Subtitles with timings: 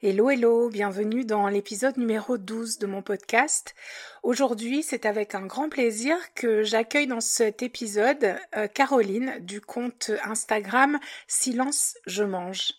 [0.00, 3.74] Hello, hello, bienvenue dans l'épisode numéro 12 de mon podcast.
[4.22, 10.12] Aujourd'hui, c'est avec un grand plaisir que j'accueille dans cet épisode euh, Caroline du compte
[10.22, 12.74] Instagram Silence je mange.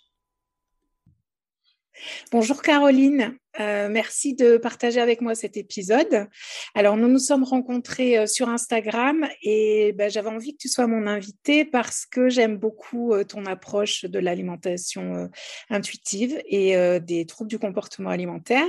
[2.31, 6.28] Bonjour Caroline, euh, merci de partager avec moi cet épisode.
[6.75, 10.88] Alors nous nous sommes rencontrés euh, sur Instagram et ben, j'avais envie que tu sois
[10.88, 15.29] mon invitée parce que j'aime beaucoup euh, ton approche de l'alimentation
[15.70, 18.67] intuitive et des troubles du comportement alimentaire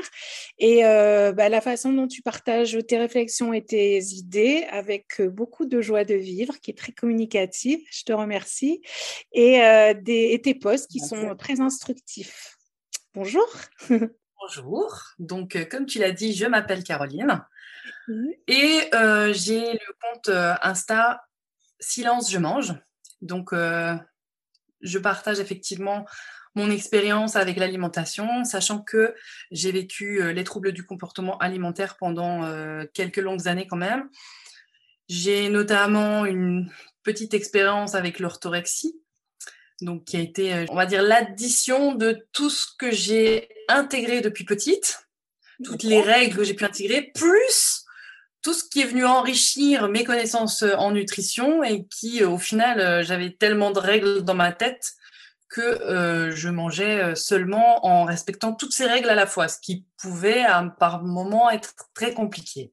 [0.59, 5.81] et ben, la façon dont tu partages tes réflexions et tes idées avec beaucoup de
[5.81, 7.81] joie de vivre qui est très communicative.
[7.91, 8.81] Je te remercie
[9.33, 9.61] et,
[10.03, 12.60] des, et tes posts qui sont très instructifs.
[13.13, 13.45] Bonjour.
[14.41, 15.03] Bonjour.
[15.19, 17.45] Donc, euh, comme tu l'as dit, je m'appelle Caroline
[18.47, 21.25] et euh, j'ai le compte euh, Insta
[21.81, 22.75] Silence Je Mange.
[23.21, 26.07] Donc, je partage effectivement
[26.55, 29.15] mon expérience avec l'alimentation, sachant que
[29.51, 32.51] j'ai vécu les troubles du comportement alimentaire pendant
[32.95, 34.09] quelques longues années quand même.
[35.09, 36.71] J'ai notamment une
[37.03, 38.99] petite expérience avec l'orthorexie,
[39.83, 44.21] donc qui a été, euh, on va dire, l'addition de tout ce que j'ai intégré
[44.21, 45.07] depuis petite,
[45.65, 47.85] toutes les règles que j'ai pu intégrer, plus
[48.43, 52.39] tout ce qui est venu enrichir mes connaissances euh, en nutrition et qui, euh, au
[52.39, 54.93] final, j'avais tellement de règles dans ma tête
[55.49, 60.45] que je mangeais seulement en respectant toutes ces règles à la fois, ce qui pouvait
[60.79, 62.73] par moments être très compliqué.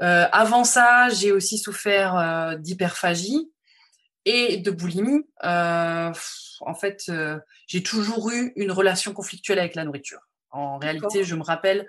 [0.00, 3.48] avant ça, j'ai aussi souffert d'hyperphagie,
[4.24, 6.12] et de boulimie, euh,
[6.60, 10.20] en fait, euh, j'ai toujours eu une relation conflictuelle avec la nourriture.
[10.50, 11.88] En réalité, je me rappelle,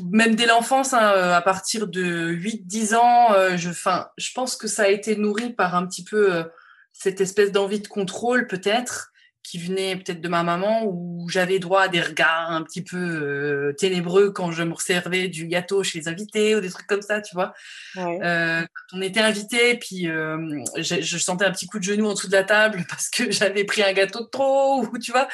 [0.00, 3.70] même dès l'enfance, hein, euh, à partir de 8-10 ans, je,
[4.16, 6.44] je pense que ça a été nourri par un petit peu
[6.92, 9.11] cette espèce d'envie de contrôle, peut-être,
[9.42, 12.96] qui venait peut-être de ma maman où j'avais droit à des regards un petit peu
[12.96, 17.02] euh, ténébreux quand je me servais du gâteau chez les invités ou des trucs comme
[17.02, 17.52] ça, tu vois.
[17.96, 22.14] Euh, quand on était invité, puis euh, je, sentais un petit coup de genou en
[22.14, 25.28] dessous de la table parce que j'avais pris un gâteau de trop, ou tu vois.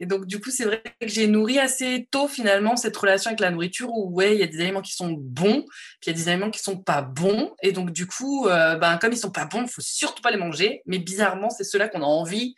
[0.00, 3.40] Et donc du coup, c'est vrai que j'ai nourri assez tôt finalement cette relation avec
[3.40, 5.62] la nourriture où ouais, il y a des aliments qui sont bons,
[6.00, 7.52] puis il y a des aliments qui sont pas bons.
[7.62, 10.36] Et donc du coup, ben comme ils sont pas bons, il faut surtout pas les
[10.36, 10.82] manger.
[10.86, 12.56] Mais bizarrement, c'est ceux-là qu'on a envie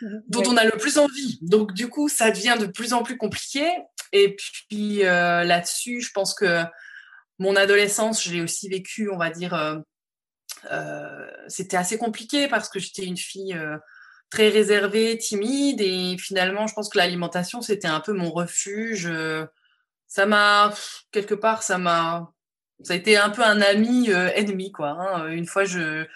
[0.00, 1.38] Dont on a le plus envie.
[1.42, 3.66] Donc du coup, ça devient de plus en plus compliqué.
[4.12, 6.62] Et puis euh, là-dessus, je pense que
[7.38, 9.76] mon adolescence, j'ai aussi vécu, on va dire, euh,
[10.70, 13.58] euh, c'était assez compliqué parce que j'étais une fille
[14.30, 19.10] très réservée, timide, et finalement, je pense que l'alimentation, c'était un peu mon refuge.
[20.08, 20.74] ça m'a,
[21.12, 22.32] quelque part, ça m'a
[22.82, 24.90] ça a été un peu un ami euh, ennemi quoi.
[24.90, 25.28] Hein.
[25.28, 26.06] Une fois, je,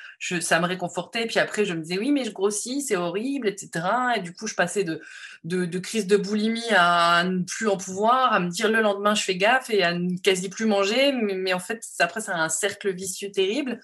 [0.41, 3.71] ça me réconfortait, puis après, je me disais oui, mais je grossis, c'est horrible, etc.
[4.17, 8.41] Et du coup, je passais de, crise de boulimie à ne plus en pouvoir, à
[8.41, 11.13] me dire le lendemain, je fais gaffe et à ne quasi plus manger.
[11.13, 13.81] Mais, en fait, après, c'est un cercle vicieux terrible.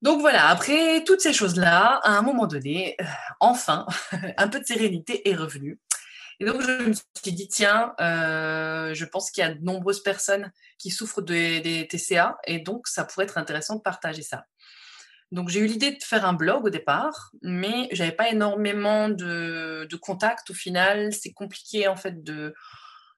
[0.00, 3.04] Donc voilà, après toutes ces choses-là, à un moment donné, euh,
[3.40, 3.84] enfin,
[4.36, 5.80] un peu de sérénité est revenue.
[6.40, 10.02] Et donc, je me suis dit, tiens, euh, je pense qu'il y a de nombreuses
[10.02, 14.44] personnes qui souffrent des, TCA et donc ça pourrait être intéressant de partager ça.
[15.32, 19.88] Donc, j'ai eu l'idée de faire un blog au départ, mais j'avais pas énormément de,
[20.00, 21.12] contacts au final.
[21.12, 22.54] C'est compliqué en fait de,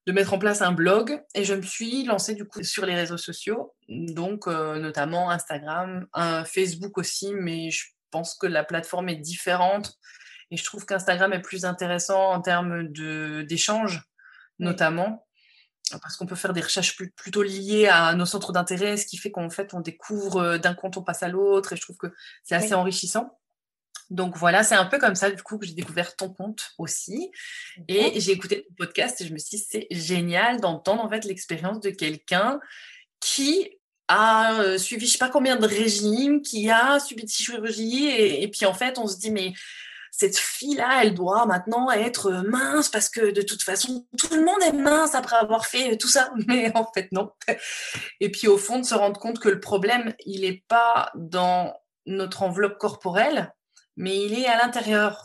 [0.09, 3.17] mettre en place un blog et je me suis lancée du coup sur les réseaux
[3.17, 9.15] sociaux, donc euh, notamment Instagram, un Facebook aussi, mais je pense que la plateforme est
[9.15, 10.01] différente
[10.51, 14.03] et je trouve qu'Instagram est plus intéressant en termes d'échanges,
[14.59, 15.27] notamment,
[16.03, 19.31] parce qu'on peut faire des recherches plutôt liées à nos centres d'intérêt, ce qui fait
[19.31, 22.13] qu'en fait, on découvre euh, d'un compte, on passe à l'autre, et je trouve que
[22.45, 23.37] c'est assez enrichissant.
[24.11, 27.31] Donc voilà, c'est un peu comme ça du coup que j'ai découvert ton compte aussi.
[27.87, 31.25] Et j'ai écouté ton podcast et je me suis dit, c'est génial d'entendre en fait
[31.25, 32.59] l'expérience de quelqu'un
[33.21, 33.71] qui
[34.09, 38.43] a euh, suivi je sais pas combien de régimes, qui a subi de chirurgie et,
[38.43, 39.53] et puis en fait on se dit mais
[40.11, 44.63] cette fille-là, elle doit maintenant être mince parce que de toute façon, tout le monde
[44.63, 46.31] est mince après avoir fait tout ça.
[46.47, 47.31] Mais en fait, non.
[48.21, 51.75] Et puis au fond, de se rendre compte que le problème, il n'est pas dans
[52.07, 53.55] notre enveloppe corporelle,
[53.97, 55.23] mais il est à l'intérieur.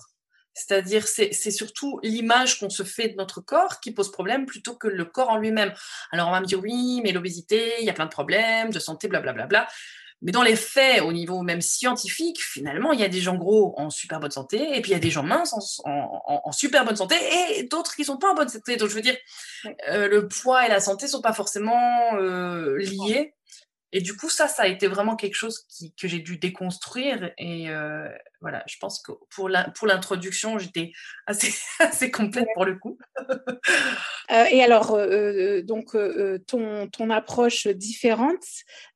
[0.54, 4.88] C'est-à-dire, c'est surtout l'image qu'on se fait de notre corps qui pose problème plutôt que
[4.88, 5.74] le corps en lui-même.
[6.12, 8.80] Alors, on va me dire, oui, mais l'obésité, il y a plein de problèmes de
[8.80, 9.46] santé, blablabla.
[9.46, 9.74] Bla, bla, bla.
[10.26, 13.76] Mais dans les faits, au niveau même scientifique, finalement, il y a des gens gros
[13.78, 16.96] en super bonne santé, et puis il y a des gens minces en, super bonne
[16.96, 17.16] santé,
[17.60, 18.76] et d'autres qui sont pas en bonne santé.
[18.76, 19.16] Donc je veux dire,
[19.88, 23.35] euh, le poids et la santé sont pas forcément euh, liés.
[23.96, 25.66] Et du coup, ça, ça a été vraiment quelque chose
[25.98, 27.32] que j'ai dû déconstruire.
[27.38, 28.10] Et euh,
[28.42, 30.92] voilà, je pense que pour l'introduction, j'étais
[31.28, 33.00] assez, assez complète pour le coup.
[34.32, 35.96] Euh, et alors, euh, donc,
[36.48, 38.44] ton, ton approche différente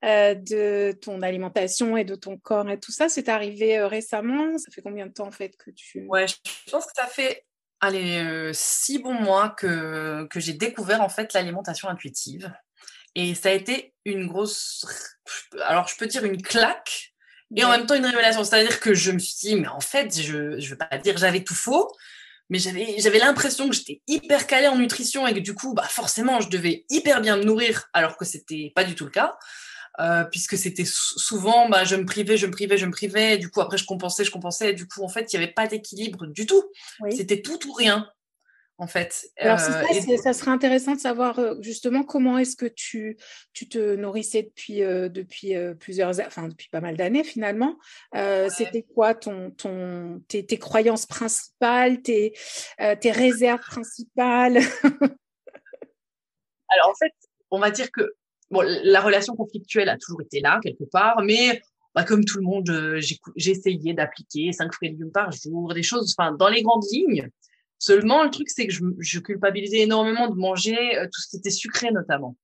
[0.01, 4.57] de ton alimentation et de ton corps et tout ça, c'est arrivé récemment?
[4.57, 6.07] Ça fait combien de temps en fait que tu...
[6.07, 7.45] Ouais, je pense que ça fait
[7.79, 12.51] allez, six bons mois que, que j'ai découvert en fait l'alimentation intuitive.
[13.15, 14.85] Et ça a été une grosse,
[15.65, 17.13] alors je peux dire une claque,
[17.56, 18.44] et en même temps une révélation.
[18.44, 21.44] C'est-à-dire que je me suis dit, mais en fait, je ne veux pas dire j'avais
[21.44, 21.91] tout faux,
[22.50, 26.41] mais j'avais, l'impression que j'étais hyper calée en nutrition et que du coup, bah, forcément,
[26.41, 29.38] je devais hyper bien me nourrir, alors que c'était pas du tout le cas.
[30.00, 33.50] Euh, puisque c'était souvent, bah, je me privais, je me privais, je me privais, du
[33.50, 36.25] coup après je compensais, je compensais, du coup en fait il n'y avait pas d'équilibre
[36.27, 36.63] du tout.
[37.09, 38.07] C'était tout ou rien
[38.79, 39.27] en fait.
[39.37, 43.17] Alors, euh, ça, serait intéressant de savoir euh, justement comment est-ce que tu,
[43.51, 47.77] tu te nourrissais depuis, euh, depuis plusieurs, enfin depuis pas mal d'années finalement.
[48.13, 52.33] C'était quoi ton, ton, tes, croyances principales, tes,
[53.01, 54.57] tes réserves principales?
[56.71, 57.11] Alors en fait,
[57.51, 58.13] on va dire que
[58.49, 61.61] bon, la relation conflictuelle a toujours été là quelque part, mais
[61.95, 62.99] bah, comme tout le monde,
[63.35, 66.85] j'ai essayé d'appliquer 5 fruits et légumes par jour, des choses, enfin dans les grandes
[66.91, 67.29] lignes.
[67.79, 71.49] Seulement, le truc, c'est que je, culpabilisais énormément de manger euh, tout ce qui était
[71.49, 72.35] sucré, notamment.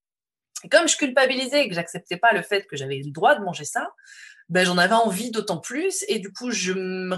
[0.64, 3.44] Et comme je culpabilisais et que j'acceptais pas le fait que j'avais le droit de
[3.44, 3.92] manger ça,
[4.48, 6.06] ben, j'en avais envie d'autant plus.
[6.08, 7.18] Et du coup, je me,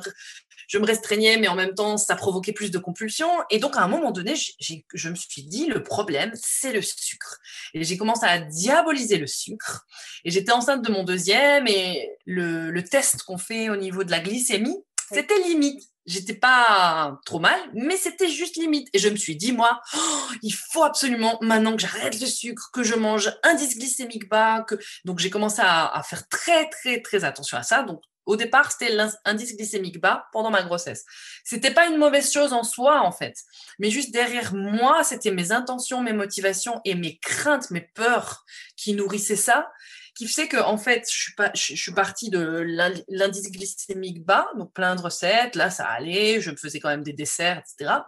[0.68, 3.30] je me restreignais, mais en même temps, ça provoquait plus de compulsions.
[3.52, 7.40] Et donc, à un moment donné, je me suis dit, le problème, c'est le sucre.
[7.76, 9.86] Et j'ai commencé à diaboliser le sucre.
[10.26, 14.12] Et j'étais enceinte de mon deuxième et le, le test qu'on fait au niveau de
[14.12, 14.78] la glycémie,
[15.12, 18.88] c'était limite j'étais pas trop mal, mais c'était juste limite.
[18.94, 22.72] Et je me suis dit, moi, oh, il faut absolument, maintenant que j'arrête le sucre,
[22.74, 24.64] que je mange indice glycémique bas.
[24.64, 24.76] Que...
[25.06, 27.84] Donc, j'ai commencé à, faire très, très, très attention à ça.
[27.84, 28.94] Donc, au départ, c'était
[29.26, 31.06] l'indice glycémique bas pendant ma grossesse.
[31.46, 33.36] C'était pas une mauvaise chose en soi, en fait.
[33.80, 38.44] Mais juste derrière moi, c'était mes intentions, mes motivations et mes craintes, mes peurs
[38.76, 39.70] qui nourrissaient ça
[40.18, 42.66] qui fait que en fait, je suis pas, je, suis partie de
[43.08, 45.56] l'indice glycémique bas, donc plein de recettes.
[45.56, 46.42] Là, ça allait.
[46.42, 48.00] Je me faisais quand même des desserts, etc.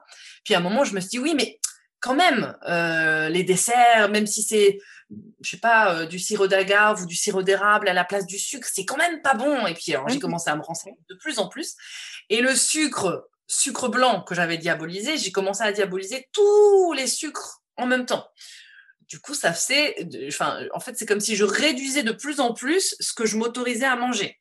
[0.43, 1.59] Puis à un moment, je me suis dit oui, mais
[1.99, 4.79] quand même, euh, les desserts, même si c'est,
[5.41, 8.39] je sais pas, euh, du sirop d'agave ou du sirop d'érable à la place du
[8.39, 9.67] sucre, c'est quand même pas bon.
[9.67, 11.75] Et puis alors, j'ai commencé à me renseigner de plus en plus.
[12.29, 17.61] Et le sucre, sucre blanc que j'avais diabolisé, j'ai commencé à diaboliser tous les sucres
[17.77, 18.25] en même temps
[19.09, 19.95] du coup, ça faisait,
[20.27, 23.37] enfin, en fait, c'est comme si je réduisais de plus en plus ce que je
[23.37, 24.39] m'autorisais à manger.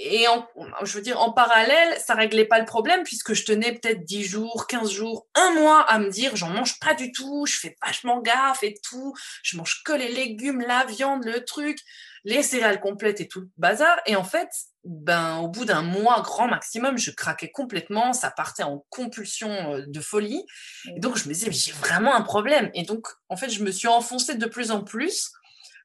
[0.00, 0.46] Et en,
[0.84, 4.22] je veux dire, en parallèle, ça réglait pas le problème puisque je tenais peut-être 10
[4.22, 7.76] jours, 15 jours, un mois à me dire, j'en mange pas du tout, je fais
[7.84, 9.12] vachement gaffe et tout,
[9.42, 11.78] je mange que les légumes, la viande, le truc,
[12.22, 13.98] les céréales complètes et tout le bazar.
[14.06, 14.48] Et en fait,
[14.84, 19.82] ben, au bout d'un mois grand maximum, je craquais complètement, ça partait en compulsion euh,
[19.84, 20.46] de folie.
[20.94, 22.70] Et donc, je me disais, j'ai vraiment un problème.
[22.74, 25.32] Et donc, en fait, je me suis enfoncée de plus en plus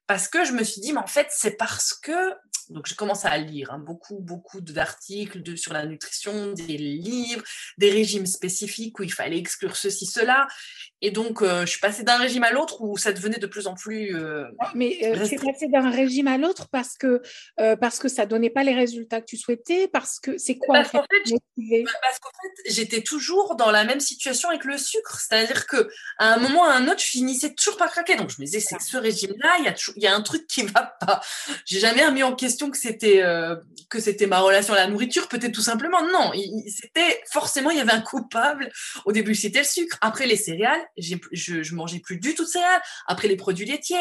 [0.05, 2.33] parce que je me suis dit, mais en fait, c'est parce que
[2.69, 7.43] donc, j'ai commencé à lire hein, beaucoup, beaucoup d'articles sur la nutrition, des livres,
[7.77, 10.47] des régimes spécifiques où il fallait exclure ceci, cela.
[11.01, 13.67] Et donc, euh, je suis passée d'un régime à l'autre où ça devenait de plus
[13.67, 14.15] en plus.
[14.15, 17.21] Euh, Mais euh, tu es passée d'un régime à l'autre parce que,
[17.57, 20.75] parce que ça ne donnait pas les résultats que tu souhaitais Parce que c'est quoi
[20.75, 21.83] Parce qu'en fait, fait
[22.65, 25.19] j'étais toujours dans la même situation avec le sucre.
[25.19, 25.83] C'est-à-dire qu'à
[26.19, 28.15] un moment ou à un autre, je finissais toujours par craquer.
[28.15, 30.21] Donc, je me disais, c'est que ce régime-là, il y, a il y a un
[30.21, 31.21] truc qui ne va pas.
[31.65, 33.23] J'ai jamais remis en question que c'était
[33.89, 36.01] que c'était ma relation à la nourriture, peut-être tout simplement.
[36.01, 36.31] Non,
[36.67, 38.71] c'était forcément, il y avait un coupable.
[39.05, 39.97] Au début, c'était le sucre.
[40.01, 42.81] Après, les céréales je, je mangeais plus du tout de céréales.
[43.07, 43.95] Après, les produits laitiers.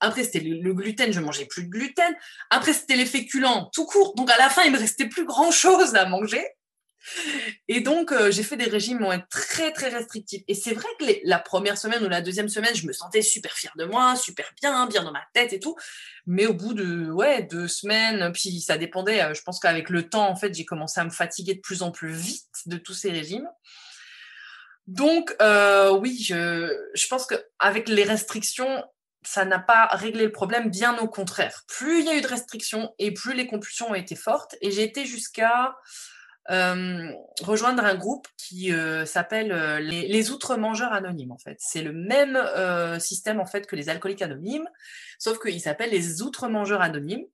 [0.00, 2.14] Après, c'était le, gluten, je mangeais plus de gluten.
[2.50, 4.14] Après, c'était les féculents tout court.
[4.16, 6.44] Donc, à la fin, il me restait plus grand chose à manger.
[7.68, 10.42] Et donc, euh, j'ai fait des régimes très, très restrictifs.
[10.48, 13.52] Et c'est vrai que la première semaine ou la deuxième semaine, je me sentais super
[13.52, 15.76] fière de moi, super bien, bien dans ma tête et tout.
[16.26, 20.08] Mais au bout de ouais, deux semaines, puis ça dépendait, euh, je pense qu'avec le
[20.08, 22.94] temps, en fait, j'ai commencé à me fatiguer de plus en plus vite de tous
[22.94, 23.48] ces régimes.
[24.86, 28.82] Donc, euh, oui, je, je pense qu'avec les restrictions,
[29.22, 31.64] ça n'a pas réglé le problème, bien au contraire.
[31.68, 34.56] Plus il y a eu de restrictions et plus les compulsions ont été fortes.
[34.62, 35.76] Et j'ai été jusqu'à
[36.50, 37.12] euh,
[37.42, 41.56] rejoindre un groupe qui euh, s'appelle les, les Outre-mangeurs anonymes, en fait.
[41.58, 42.38] C'est le même
[42.98, 44.68] système, en fait, que les alcooliques anonymes,
[45.18, 47.24] sauf qu'il s'appelle les Outre-mangeurs anonymes.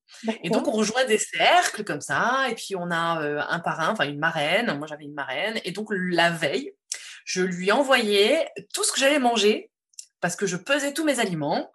[0.42, 4.08] Et donc, on rejoint des cercles comme ça, et puis on a un parrain, enfin
[4.08, 4.76] une marraine.
[4.78, 5.60] Moi, j'avais une marraine.
[5.64, 6.72] Et donc, la veille,
[7.24, 9.70] je lui envoyais tout ce que j'allais manger
[10.20, 11.70] parce que je pesais tous mes aliments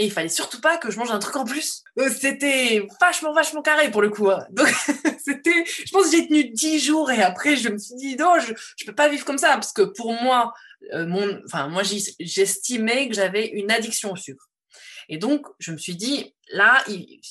[0.00, 1.84] Et il fallait surtout pas que je mange un truc en plus.
[1.98, 4.30] Euh, c'était vachement, vachement carré pour le coup.
[4.30, 4.46] Hein.
[4.50, 4.66] Donc,
[5.22, 8.38] c'était, je pense que j'ai tenu dix jours et après, je me suis dit, non,
[8.40, 10.54] je, je peux pas vivre comme ça parce que pour moi,
[10.94, 11.82] euh, mon, enfin, moi,
[12.18, 14.48] j'estimais que j'avais une addiction au sucre.
[15.10, 16.82] Et donc, je me suis dit, là,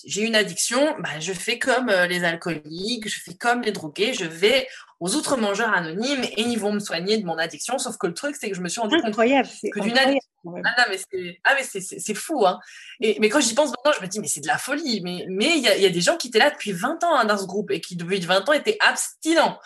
[0.05, 4.13] j'ai une addiction, bah, je fais comme euh, les alcooliques, je fais comme les drogués,
[4.13, 4.67] je vais
[4.99, 7.79] aux autres mangeurs anonymes et ils vont me soigner de mon addiction.
[7.79, 10.28] Sauf que le truc, c'est que je me suis rendu compte que d'une addiction.
[10.45, 10.97] Ah, mais
[11.63, 12.45] c'est ah, fou.
[12.45, 12.59] Hein.
[13.01, 15.01] Et, mais quand j'y pense maintenant, je me dis, mais c'est de la folie.
[15.01, 17.25] Mais il y, a, y a des gens qui étaient là depuis 20 ans hein,
[17.25, 19.59] dans ce groupe et qui, depuis 20 ans, étaient abstinents.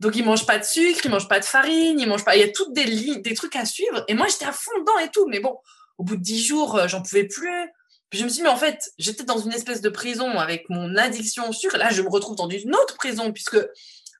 [0.00, 2.34] Donc, ils mangent pas de sucre, ils mangent pas de farine, ils mangent pas.
[2.34, 4.04] Il y a toutes des, des trucs à suivre.
[4.08, 5.26] Et moi, j'étais à fond dedans et tout.
[5.28, 5.56] Mais bon,
[5.98, 7.70] au bout de dix jours, euh, j'en pouvais plus.
[8.10, 10.68] Puis je me suis dit, mais en fait, j'étais dans une espèce de prison avec
[10.68, 11.78] mon addiction au sucre.
[11.78, 13.58] Là, je me retrouve dans une autre prison, puisque,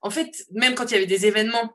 [0.00, 1.74] en fait, même quand il y avait des événements,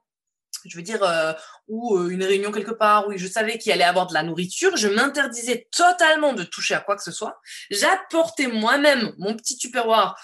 [0.66, 1.34] je veux dire, euh,
[1.68, 4.75] ou euh, une réunion quelque part, où je savais qu'il allait avoir de la nourriture,
[4.75, 7.39] je m'interdisais totalement de toucher à quoi que ce soit.
[7.72, 10.16] J'apportais moi-même mon petit tupperware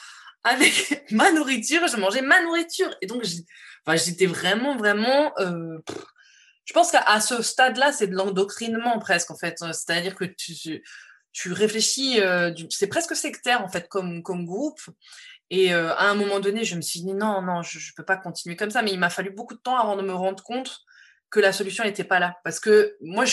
[0.44, 2.94] avec ma nourriture, je mangeais ma nourriture.
[3.02, 5.34] Et donc, j'étais vraiment, vraiment
[6.66, 9.58] je pense qu'à ce stade-là, c'est de l'endoctrinement presque, en fait.
[9.60, 14.80] C'est-à-dire que tu, réfléchis, euh, c'est presque sectaire, en fait, comme, comme groupe.
[15.56, 18.04] Et euh, à un moment donné, je me suis dit, non, non, je ne peux
[18.04, 18.82] pas continuer comme ça.
[18.82, 20.80] Mais il m'a fallu beaucoup de temps avant de me rendre compte
[21.30, 22.38] que la solution n'était pas là.
[22.44, 23.26] Parce que moi,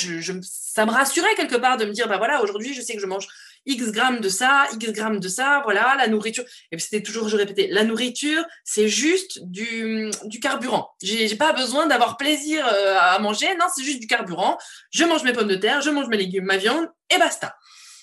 [0.43, 3.07] ça me rassurait quelque part de me dire, bah voilà, aujourd'hui, je sais que je
[3.07, 3.27] mange
[3.65, 6.45] X grammes de ça, X grammes de ça, voilà, la nourriture.
[6.71, 10.91] Et puis c'était toujours, je répétais, la nourriture, c'est juste du, du carburant.
[11.03, 14.59] J'ai pas besoin d'avoir plaisir euh, à manger, non, c'est juste du carburant.
[14.91, 17.57] Je mange mes pommes de terre, je mange mes légumes, ma viande, et basta.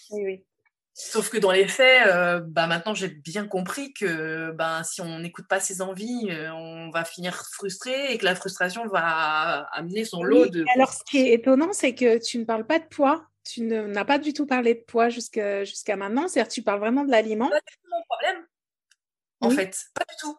[0.09, 0.43] Oui, oui.
[0.99, 5.19] Sauf que dans les faits, euh, bah maintenant j'ai bien compris que bah, si on
[5.19, 10.05] n'écoute pas ses envies, euh, on va finir frustré et que la frustration va amener
[10.05, 10.65] son lot de.
[10.73, 14.03] Alors ce qui est étonnant, c'est que tu ne parles pas de poids tu n'as
[14.03, 17.47] pas du tout parlé de poids jusqu'à maintenant, c'est-à-dire tu parles vraiment de l'aliment.
[17.47, 18.45] Pas du tout mon problème,
[19.39, 20.37] en fait, pas du tout.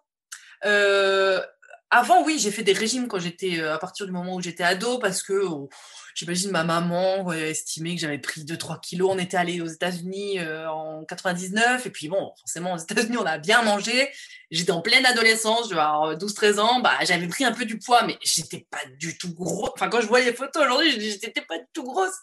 [0.67, 1.41] Euh,
[1.89, 4.99] avant, oui, j'ai fait des régimes quand j'étais, à partir du moment où j'étais ado,
[4.99, 5.71] parce que oh,
[6.19, 9.11] j'imagine ma maman estimait que j'avais pris 2-3 kilos.
[9.13, 13.27] On était allé aux États-Unis euh, en 99, et puis bon, forcément, aux États-Unis, on
[13.27, 14.11] a bien mangé.
[14.51, 17.79] J'étais en pleine adolescence, je vais avoir 12-13 ans, bah, j'avais pris un peu du
[17.79, 19.71] poids, mais j'étais pas du tout gros.
[19.75, 22.17] Enfin, quand je vois les photos aujourd'hui, je dis, j'étais pas du tout grosse.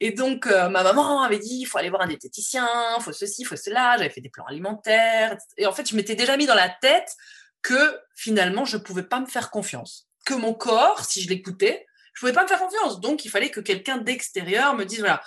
[0.00, 2.68] Et donc, euh, ma maman avait dit, il faut aller voir un diététicien,
[2.98, 3.96] il faut ceci, il faut cela.
[3.98, 5.36] J'avais fait des plans alimentaires.
[5.56, 7.14] Et en fait, je m'étais déjà mis dans la tête
[7.62, 10.08] que finalement, je pouvais pas me faire confiance.
[10.24, 11.87] Que mon corps, si je l'écoutais,
[12.18, 13.00] je ne pouvais pas me faire confiance.
[13.00, 15.22] Donc, il fallait que quelqu'un d'extérieur me dise, voilà,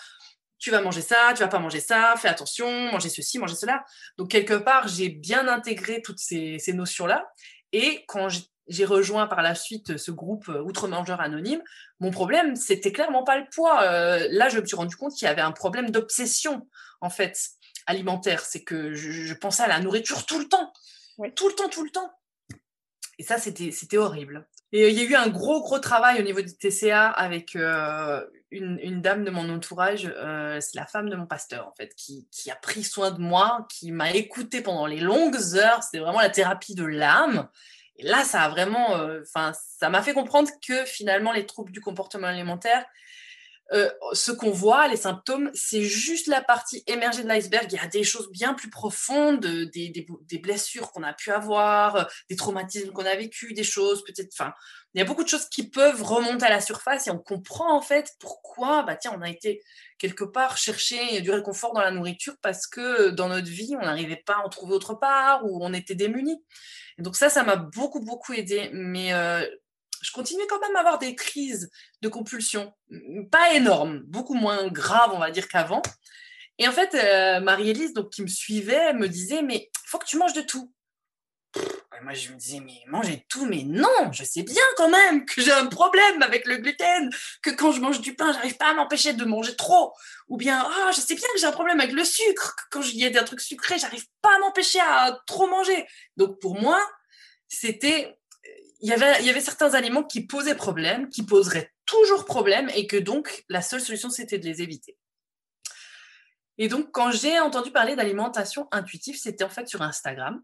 [0.59, 3.85] tu vas manger ça, tu vas pas manger ça, fais attention, manger ceci, manger cela.
[4.17, 7.31] Donc, quelque part, j'ai bien intégré toutes ces, ces notions-là.
[7.71, 8.27] Et quand
[8.67, 11.63] j'ai rejoint par la suite ce groupe euh, Outre-mangeurs Anonymes,
[12.01, 13.83] mon problème, c'était clairement pas le poids.
[13.83, 16.67] Euh, là, je me suis rendu compte qu'il y avait un problème d'obsession,
[16.99, 17.39] en fait,
[17.85, 18.41] alimentaire.
[18.41, 20.73] C'est que je, pensais à la nourriture tout le temps.
[21.37, 22.11] Tout le temps, tout le temps.
[23.17, 24.45] Et ça, c'était horrible.
[24.73, 28.25] Et il y a eu un gros, gros travail au niveau du TCA avec euh,
[28.51, 30.03] une, dame de mon entourage.
[30.03, 33.91] c'est la femme de mon pasteur, en fait, qui, a pris soin de moi, qui
[33.91, 35.83] m'a écouté pendant les longues heures.
[35.83, 37.49] C'était vraiment la thérapie de l'âme.
[38.01, 41.71] Et là, ça a vraiment, euh, enfin, ça m'a fait comprendre que finalement, les troubles
[41.71, 42.83] du comportement alimentaire,
[43.73, 47.71] euh, ce qu'on voit, les symptômes, c'est juste la partie émergée de l'iceberg.
[47.71, 52.35] Il y a des choses bien plus profondes, des, blessures qu'on a pu avoir, des
[52.35, 54.29] traumatismes qu'on a vécu, des choses peut-être.
[54.37, 54.53] Enfin,
[54.93, 57.75] il y a beaucoup de choses qui peuvent remonter à la surface et on comprend
[57.75, 59.61] en fait pourquoi, bah tiens, on a été
[59.97, 64.21] quelque part chercher du réconfort dans la nourriture parce que dans notre vie, on n'arrivait
[64.25, 66.43] pas à en trouver autre part ou on était démunis.
[66.97, 68.69] Et donc ça, ça m'a beaucoup beaucoup aidé.
[68.73, 69.45] Mais euh,
[70.01, 71.69] je continue quand même à avoir des crises
[72.01, 72.73] de compulsion,
[73.31, 75.81] pas énormes, beaucoup moins graves, on va dire, qu'avant.
[76.57, 80.05] Et en fait, euh, Marie-Élise, donc, qui me suivait, me disait, mais il faut que
[80.05, 80.73] tu manges de tout.
[82.03, 85.41] moi, je me disais, mais manger tout, mais non, je sais bien quand même que
[85.41, 87.09] j'ai un problème avec le gluten,
[87.43, 89.93] que quand je mange du pain, j'arrive pas à m'empêcher de manger trop.
[90.27, 92.81] Ou bien, ah, je sais bien que j'ai un problème avec le sucre, que quand
[92.81, 95.85] il y a des trucs sucrés, j'arrive pas à m'empêcher à trop manger.
[96.17, 96.81] Donc, pour moi,
[97.47, 98.20] c'était
[98.81, 103.45] il y, avait, certains aliments qui posaient problème, qui poseraient toujours problème, et que donc
[103.47, 104.97] la seule solution, c'était de les éviter.
[106.57, 110.41] Et donc, quand j'ai entendu parler d'alimentation intuitive, c'était en fait sur Instagram.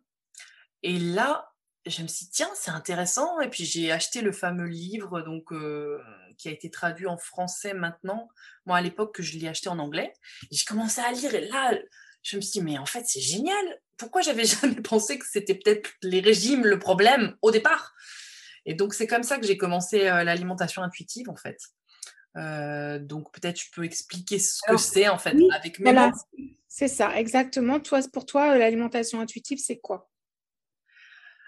[0.83, 1.51] Et là,
[1.85, 3.39] je me suis dit, tiens, c'est intéressant.
[3.39, 5.99] Et puis, j'ai acheté le fameux livre donc, euh,
[6.37, 8.29] qui a été traduit en français maintenant.
[8.65, 10.13] Moi, à l'époque, que je l'ai acheté en anglais.
[10.51, 11.33] J'ai commencé à lire.
[11.33, 11.73] Et là,
[12.23, 13.79] je me suis dit, mais en fait, c'est génial.
[13.97, 17.95] Pourquoi j'avais jamais pensé que c'était peut-être les régimes le problème au départ?
[18.67, 21.57] Et donc, c'est comme ça que j'ai commencé euh, l'alimentation intuitive, en fait.
[23.01, 26.11] donc peut-être tu peux expliquer ce que c'est en fait avec mes voilà,
[26.67, 27.79] C'est ça, exactement.
[27.79, 30.11] Toi, pour toi, l'alimentation intuitive, c'est quoi?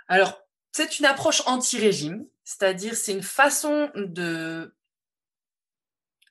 [0.08, 4.74] Alors, c'est une approche anti-régime, c'est-à-dire c'est une façon de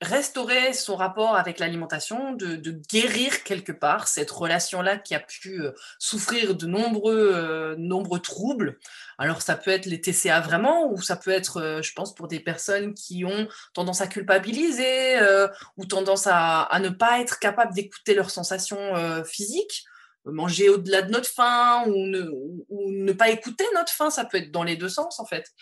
[0.01, 2.57] restaurer son rapport avec l'alimentation, de,
[2.89, 8.79] guérir quelque part cette relation-là qui a pu euh, souffrir de nombreux, euh, nombreux troubles.
[9.19, 12.29] Alors ça peut être les TCA vraiment, ou ça peut être, euh, je pense, pour
[12.29, 15.19] des personnes qui ont tendance à culpabiliser
[15.77, 19.85] ou tendance à, ne pas être capables d'écouter leurs sensations physiques
[20.25, 22.07] manger au-delà de notre faim ou
[22.91, 25.53] ne pas écouter notre faim, ça peut être dans les deux sens en fait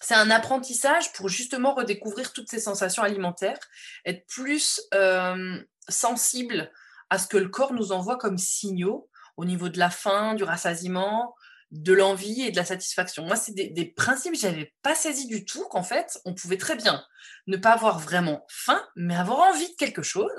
[0.00, 3.58] c'est un apprentissage pour justement redécouvrir toutes ces sensations alimentaires,
[4.04, 6.70] être plus euh, sensible
[7.10, 10.44] à ce que le corps nous envoie comme signaux au niveau de la faim, du
[10.44, 11.34] rassasiement,
[11.70, 13.24] de l'envie et de la satisfaction.
[13.24, 16.76] Moi, c'est des, principes que j'avais pas saisi du tout qu'en fait, on pouvait très
[16.76, 17.04] bien
[17.46, 20.32] ne pas avoir vraiment faim, mais avoir envie de quelque chose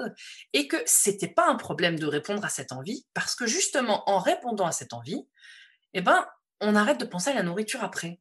[0.53, 4.19] et que c'était pas un problème de répondre à cette envie parce que justement, en
[4.19, 5.27] répondant à cette envie,
[5.93, 6.25] eh ben,
[6.61, 8.19] on arrête de penser à la nourriture après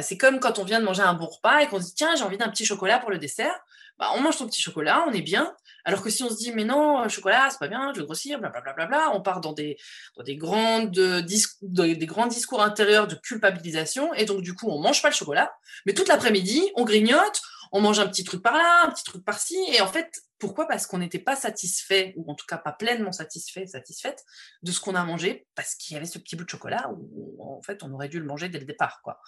[0.00, 2.14] c'est comme quand on vient de manger un bon repas et qu'on se dit tiens
[2.16, 3.54] j'ai envie d'un petit chocolat pour le dessert.
[3.98, 5.54] Bah, on mange son petit chocolat, on est bien.
[5.86, 8.38] Alors que si on se dit mais non chocolat c'est pas bien, je veux grossir,
[8.38, 9.78] blablabla, bla, bla, bla, on part dans des
[10.16, 14.80] dans des grandes euh, des grands discours intérieurs de culpabilisation et donc du coup on
[14.80, 15.52] mange pas le chocolat,
[15.86, 17.40] mais toute l'après-midi on grignote,
[17.72, 20.66] on mange un petit truc par là, un petit truc par-ci et en fait pourquoi?
[20.68, 24.24] Parce qu'on n'était pas satisfait, ou en tout cas pas pleinement satisfait, satisfaite
[24.62, 27.42] de ce qu'on a mangé, parce qu'il y avait ce petit bout de chocolat où
[27.42, 29.20] en fait on aurait dû le manger dès le départ, quoi.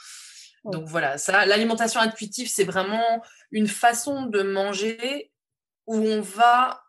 [0.65, 5.33] Donc voilà, ça, l'alimentation intuitive, c'est vraiment une façon de manger
[5.87, 6.83] où on va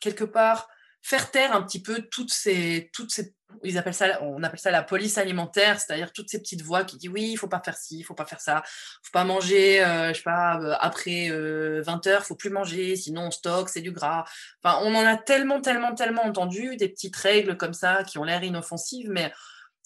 [0.00, 0.68] quelque part
[1.02, 3.32] faire taire un petit peu toutes ces, toutes ces,
[3.62, 6.96] ils appellent ça, on appelle ça la police alimentaire, c'est-à-dire toutes ces petites voix qui
[6.96, 8.64] disent oui, il faut pas faire ci, il faut pas faire ça,
[9.02, 12.96] faut pas manger, euh, je sais pas, euh, après 20 euh, heures, faut plus manger,
[12.96, 14.24] sinon on stocke, c'est du gras.
[14.64, 18.24] Enfin, on en a tellement, tellement, tellement entendu des petites règles comme ça qui ont
[18.24, 19.32] l'air inoffensives, mais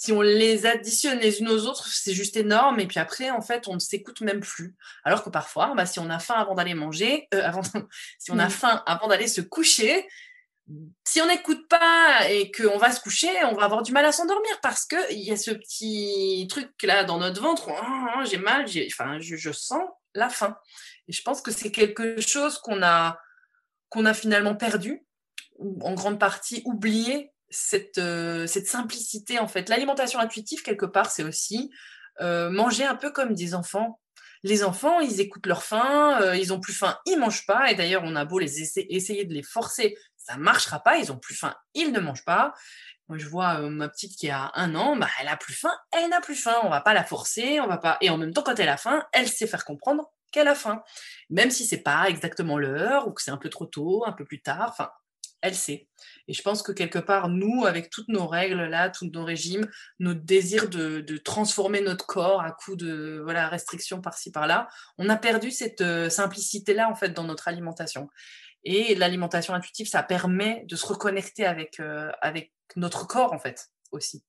[0.00, 2.80] si on les additionne les unes aux autres, c'est juste énorme.
[2.80, 4.74] Et puis après, en fait, on ne s'écoute même plus.
[5.04, 7.60] Alors que parfois, bah, si on a faim avant d'aller manger, euh, avant,
[8.18, 10.08] si on a faim avant d'aller se coucher,
[11.04, 14.12] si on n'écoute pas et qu'on va se coucher, on va avoir du mal à
[14.12, 18.38] s'endormir parce qu'il y a ce petit truc là dans notre ventre, oh, oh, j'ai
[18.38, 19.82] mal, enfin, je, je, sens
[20.14, 20.56] la faim.
[21.08, 23.20] Et je pense que c'est quelque chose qu'on a,
[23.90, 25.04] qu'on a finalement perdu,
[25.58, 29.68] ou en grande partie oublié cette, euh, cette simplicité en fait.
[29.68, 31.70] L'alimentation intuitive, quelque part, c'est aussi
[32.20, 34.00] euh, manger un peu comme des enfants.
[34.42, 37.70] Les enfants, ils écoutent leur faim, euh, ils ont plus faim, ils mangent pas.
[37.70, 40.96] Et d'ailleurs, on a beau les essayer de les forcer, ça marchera pas.
[40.96, 42.54] Ils ont plus faim, ils ne mangent pas.
[43.08, 46.08] Moi, je vois ma petite qui a un an, bah, elle a plus faim, elle
[46.10, 46.56] n'a plus faim.
[46.62, 47.98] On va pas la forcer, on va pas.
[48.00, 50.82] Et en même temps, quand elle a faim, elle sait faire comprendre qu'elle a faim,
[51.28, 54.24] même si c'est pas exactement l'heure ou que c'est un peu trop tôt, un peu
[54.24, 54.68] plus tard.
[54.70, 54.90] Enfin,
[55.42, 55.88] elle sait.
[56.28, 59.68] Et je pense que quelque part, nous, avec toutes nos règles là, tous nos régimes,
[59.98, 65.16] notre désir de, transformer notre corps à coup de voilà restrictions par-ci par-là, on a
[65.16, 68.08] perdu cette euh, simplicité là en fait dans notre alimentation.
[68.64, 73.70] Et l'alimentation intuitive, ça permet de se reconnecter avec euh, avec notre corps en fait
[73.90, 74.22] aussi.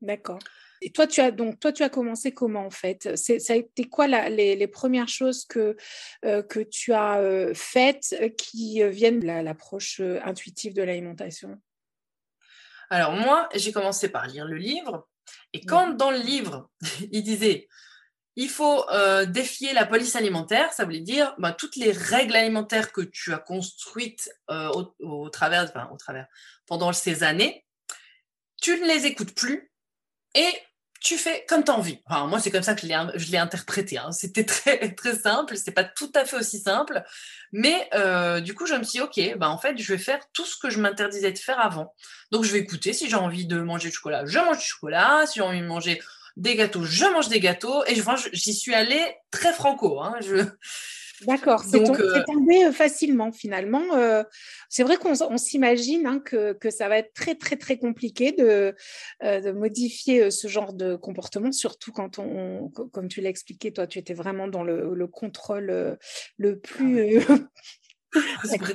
[0.00, 0.38] D'accord.
[0.82, 3.16] Et toi, tu as donc toi, tu as commencé comment en fait?
[3.16, 5.76] Ça a été quoi les, premières choses que
[6.24, 11.60] euh, que tu as euh, faites euh, qui viennent de l'approche intuitive de l'alimentation?
[12.90, 15.08] Alors moi, j'ai commencé par lire le livre,
[15.52, 16.70] et quand dans le livre
[17.12, 17.68] il disait
[18.38, 18.84] il faut
[19.28, 23.38] défier la police alimentaire, ça voulait dire bah, toutes les règles alimentaires que tu as
[23.38, 26.26] construites au, au, travers, enfin, au travers
[26.66, 27.64] pendant ces années,
[28.60, 29.70] tu ne les écoutes plus
[30.36, 30.48] et
[31.00, 32.00] tu fais comme tu as envie.
[32.06, 33.98] Enfin, moi, c'est comme ça que je l'ai interprété.
[33.98, 34.12] Hein.
[34.12, 35.56] C'était très, très simple.
[35.56, 37.02] C'est pas tout à fait aussi simple.
[37.52, 40.20] Mais euh, du coup, je me suis dit, OK, bah, en fait, je vais faire
[40.32, 41.94] tout ce que je m'interdisais de faire avant.
[42.32, 42.92] Donc, je vais écouter.
[42.92, 45.24] Si j'ai envie de manger du chocolat, je mange du chocolat.
[45.26, 46.00] Si j'ai envie de manger
[46.36, 47.84] des gâteaux, je mange des gâteaux.
[47.86, 47.94] Et
[48.32, 50.00] j'y suis allée très franco.
[50.02, 50.16] Hein.
[50.20, 50.44] Je,
[51.22, 53.94] D'accord, c'est euh, tombé euh, facilement finalement.
[53.94, 54.22] Euh,
[54.68, 58.74] c'est vrai qu'on s'imagine hein, que, ça va être très très très compliqué de,
[59.52, 64.14] modifier ce genre de comportement, surtout quand on, comme tu l'as expliqué, toi tu étais
[64.14, 65.98] vraiment dans le, contrôle
[66.36, 67.24] le plus...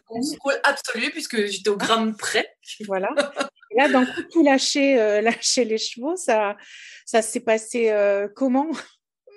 [0.05, 2.47] Contrôle absolu puisque j'étais au gramme près.
[2.85, 3.09] Voilà.
[3.75, 6.57] là, d'un coup, tout lâcher, lâcher les chevaux, ça,
[7.05, 7.91] ça s'est passé
[8.35, 8.71] comment?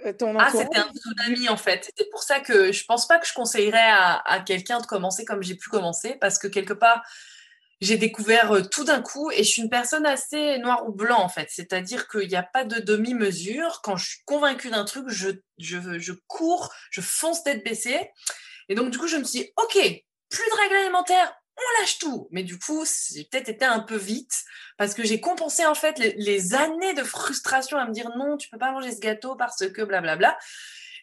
[0.05, 1.91] Euh, ah, c'était un tsunami en fait.
[1.97, 5.43] C'est pour ça que je pense pas que je conseillerais à, quelqu'un de commencer comme
[5.43, 7.03] j'ai pu commencer parce que quelque part,
[7.81, 11.21] j'ai découvert euh, tout d'un coup et je suis une personne assez noir ou blanc
[11.21, 11.49] en fait.
[11.51, 13.81] C'est-à-dire qu'il n'y a pas de demi-mesure.
[13.83, 18.11] Quand je suis convaincue d'un truc, je, je, je cours, je fonce tête baissée.
[18.69, 21.99] Et donc, du coup, je me suis dit, OK, plus de règles alimentaires, on lâche
[21.99, 22.29] tout.
[22.31, 24.45] Mais du coup, j'ai peut-être été un peu vite
[24.77, 28.49] parce que j'ai compensé en fait les, années de frustration à me dire non, tu
[28.49, 30.37] peux pas manger ce gâteau parce que blablabla.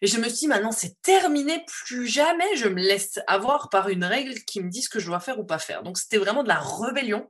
[0.04, 1.64] Et je me suis dit, maintenant, c'est terminé.
[1.68, 5.06] Plus jamais je me laisse avoir par une règle qui me dit ce que je
[5.06, 5.84] dois faire ou pas faire.
[5.84, 7.30] Donc, c'était vraiment de la rébellion.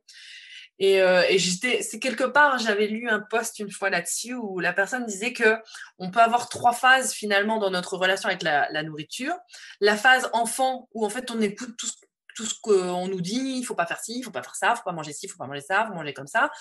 [0.79, 4.59] Et, euh, et j'étais, c'est quelque part, j'avais lu un post une fois là-dessus où
[4.59, 5.57] la personne disait que
[5.99, 9.35] on peut avoir trois phases finalement dans notre relation avec la, la nourriture.
[9.79, 11.93] La phase enfant où en fait on écoute tout ce
[12.35, 14.73] tout ce qu'on nous dit, il faut pas faire ci, il faut pas faire ça,
[14.73, 16.51] il faut pas manger ci, il faut pas manger ça, il faut manger comme ça.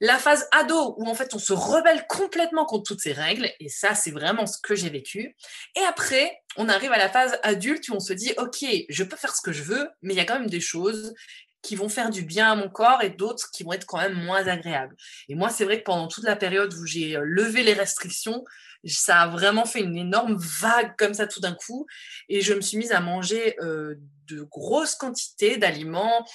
[0.00, 3.68] La phase ado, où en fait on se rebelle complètement contre toutes ces règles, et
[3.68, 5.36] ça c'est vraiment ce que j'ai vécu.
[5.76, 9.16] Et après, on arrive à la phase adulte où on se dit, ok, je peux
[9.16, 11.14] faire ce que je veux, mais il y a quand même des choses
[11.62, 14.14] qui vont faire du bien à mon corps et d'autres qui vont être quand même
[14.14, 14.96] moins agréables.
[15.28, 18.44] Et moi, c'est vrai que pendant toute la période où j'ai euh, levé les restrictions,
[18.84, 21.86] ça a vraiment fait une énorme vague comme ça tout d'un coup.
[22.28, 23.94] Et je me suis mise à manger euh,
[24.28, 26.26] de grosses quantités d'aliments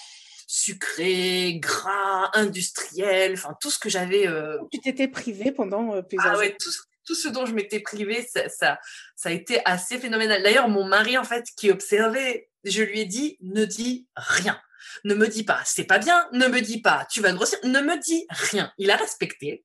[0.48, 4.28] sucrés, gras, industriels, enfin tout ce que j'avais.
[4.28, 6.70] Euh, tu t'étais privée pendant plusieurs ah ouais, tout,
[7.06, 8.80] tout, ce dont je m'étais privée, ça, ça,
[9.16, 10.44] ça, a été assez phénoménal.
[10.44, 14.60] D'ailleurs, mon mari, en fait, qui observait, je lui ai dit, ne dis rien.
[15.04, 17.82] Ne me dis pas, c'est pas bien, ne me dis pas, tu vas grossir, ne
[17.82, 18.72] me dis rien.
[18.78, 19.65] Il a respecté.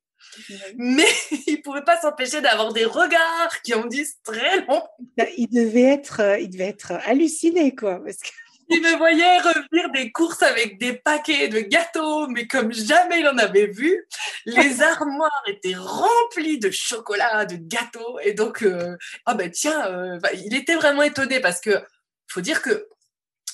[0.77, 1.07] Mais
[1.47, 4.83] il pouvait pas s'empêcher d'avoir des regards qui ont dit très long.
[5.17, 8.01] Bah, il devait être, euh, il devait être halluciné, quoi.
[8.05, 8.29] Parce que...
[8.73, 13.27] Il me voyait revenir des courses avec des paquets de gâteaux, mais comme jamais il
[13.27, 14.07] en avait vu.
[14.47, 18.21] Les armoires étaient remplies de chocolat, de gâteaux.
[18.21, 21.83] Et donc, euh, ah ben tiens, euh, bah, il était vraiment étonné parce que
[22.29, 22.87] faut dire que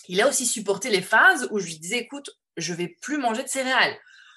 [0.09, 3.43] il a aussi supporté les phases où je lui disais, écoute, je vais plus manger
[3.43, 3.97] de céréales.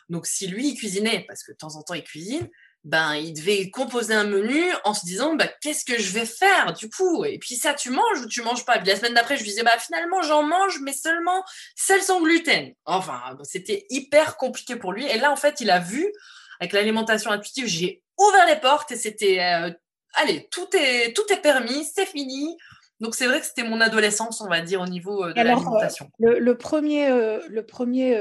[0.09, 2.49] Donc, si lui, il cuisinait, parce que de temps en temps, il cuisine,
[2.85, 6.73] ben, il devait composer un menu en se disant, bah, qu'est-ce que je vais faire
[6.73, 7.25] du coup?
[7.25, 8.77] Et puis ça, tu manges ou tu manges pas?
[8.77, 11.43] Et puis la semaine d'après, je lui disais, bah, finalement, j'en mange, mais seulement
[11.75, 12.73] celles sans gluten.
[12.85, 15.05] Enfin, c'était hyper compliqué pour lui.
[15.05, 16.11] Et là, en fait, il a vu,
[16.59, 19.71] avec l'alimentation intuitive, j'ai ouvert les portes et c'était, euh,
[20.13, 22.57] allez, tout est, tout est permis, c'est fini.
[22.99, 26.11] Donc c'est vrai que c'était mon adolescence, on va dire, au niveau euh, de l'alimentation.
[26.21, 28.17] Euh, le, premier, euh, le premier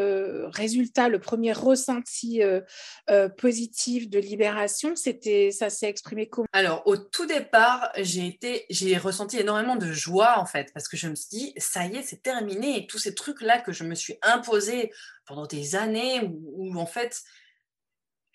[0.52, 2.40] résultat, le premier ressenti
[3.36, 6.46] positif de libération, c'était, ça s'est exprimé comment?
[6.52, 10.96] Alors au tout départ, j'ai été, j'ai ressenti énormément de joie en fait, parce que
[10.96, 12.78] je me suis dit, ça y est, c'est terminé.
[12.78, 14.92] Et tous ces trucs là que je me suis imposé
[15.26, 17.22] pendant des années, où, où en fait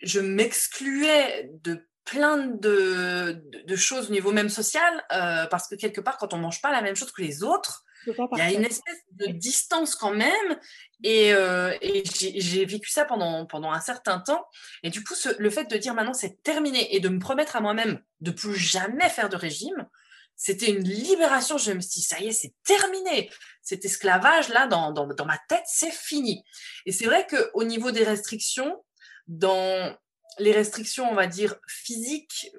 [0.01, 6.01] je m'excluais de plein de, de, choses au niveau même social, euh, parce que quelque
[6.01, 8.65] part, quand on mange pas la même chose que les autres, il y a une
[8.65, 10.59] espèce de distance quand même.
[11.03, 14.45] Et, euh, et j'ai vécu ça pendant, pendant un certain temps.
[14.83, 17.61] Et du coup, le fait de dire maintenant c'est terminé et de me promettre à
[17.61, 19.87] moi-même de plus jamais faire de régime,
[20.35, 21.57] c'était une libération.
[21.57, 23.31] Je me suis dit, ça y est, c'est terminé.
[23.61, 26.43] Cet esclavage-là, dans, dans, dans ma tête, c'est fini.
[26.85, 28.83] Et c'est vrai qu'au niveau des restrictions,
[29.27, 29.95] dans
[30.39, 32.51] les restrictions, on va dire, physiques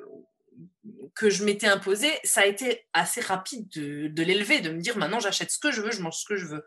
[1.14, 5.20] que je m'étais imposées, ça a été assez rapide de, l'élever, de me dire maintenant
[5.20, 6.64] j'achète ce que je veux, je mange ce que je veux.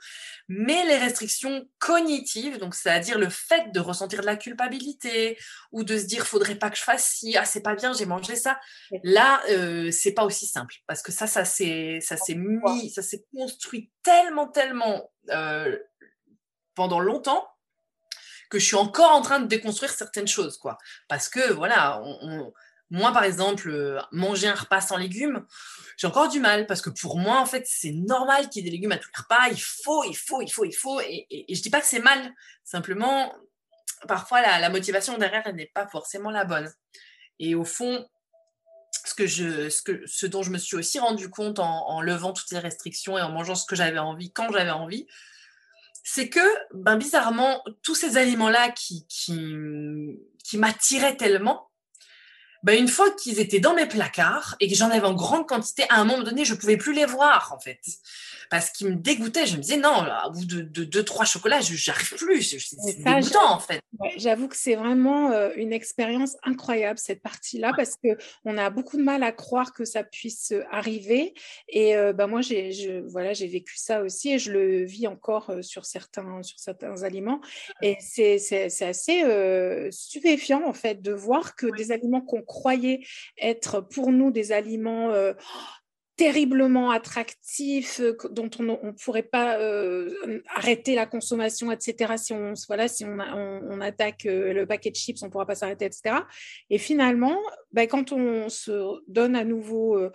[0.48, 5.38] Mais les restrictions cognitives, donc c'est-à-dire le fait de ressentir de la culpabilité
[5.72, 8.06] ou de se dire faudrait pas que je fasse ci, ah c'est pas bien, j'ai
[8.06, 8.60] mangé ça,
[9.04, 10.76] là euh, c'est pas aussi simple.
[10.88, 15.78] Parce que ça, ça s'est, ça s'est mis, ça s'est construit tellement, tellement euh,
[16.74, 17.48] pendant longtemps
[18.50, 20.78] que je suis encore en train de déconstruire certaines choses, quoi.
[21.08, 22.02] Parce que, voilà,
[22.90, 25.46] moi, par exemple, euh, manger un repas sans légumes,
[25.98, 28.70] j'ai encore du mal parce que pour moi, en fait, c'est normal qu'il y ait
[28.70, 29.50] des légumes à tous les repas.
[29.52, 31.02] Il faut, il faut, il faut, il faut.
[31.02, 32.34] Et, et, je dis pas que c'est mal.
[32.64, 33.34] Simplement,
[34.08, 36.72] parfois, la, motivation derrière, elle n'est pas forcément la bonne.
[37.40, 38.08] Et au fond,
[39.06, 42.02] ce, que je, ce, que, ce dont je me suis aussi rendu compte en, en
[42.02, 45.08] levant toutes les restrictions et en mangeant ce que j'avais envie quand j'avais envie,
[46.10, 46.40] c'est que,
[46.74, 49.06] ben, bizarrement, tous ces aliments-là qui,
[50.54, 51.70] m'attiraient tellement,
[52.64, 55.84] ben, une fois qu'ils étaient dans mes placards et que j'en avais en grande quantité,
[55.90, 57.82] à un moment donné, je ne pouvais plus les voir, en fait
[58.50, 59.46] parce qu'il me dégoûtait.
[59.46, 62.42] Je me disais, non, au bout de, deux, trois chocolats, je n'arrive plus.
[62.42, 63.82] C'est dégoûtant, en fait.
[64.18, 69.04] J'avoue que c'est vraiment euh, une expérience incroyable, cette partie-là, parce qu'on a beaucoup de
[69.04, 71.34] mal à croire que ça puisse euh, arriver.
[71.70, 75.86] Et euh, bah, moi, j'ai voilà, vécu ça aussi et je le vis encore sur,
[75.86, 77.42] certains, sur certains aliments.
[77.82, 78.38] Et c'est
[78.82, 79.24] assez
[79.92, 83.02] stupéfiant, en fait, de voir que des aliments qu'on croyait
[83.42, 85.12] être pour nous des aliments
[86.18, 92.16] terriblement attractif, euh, dont on ne pourrait pas euh, arrêter la consommation, etc.
[92.18, 95.46] Si on, voilà, si on, on, attaque euh, le paquet de chips, on ne pourra
[95.46, 96.16] pas s'arrêter, etc.
[96.72, 97.38] Et finalement,
[97.72, 100.10] ben, quand on se donne à nouveau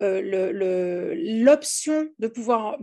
[0.00, 2.76] l'option de pouvoir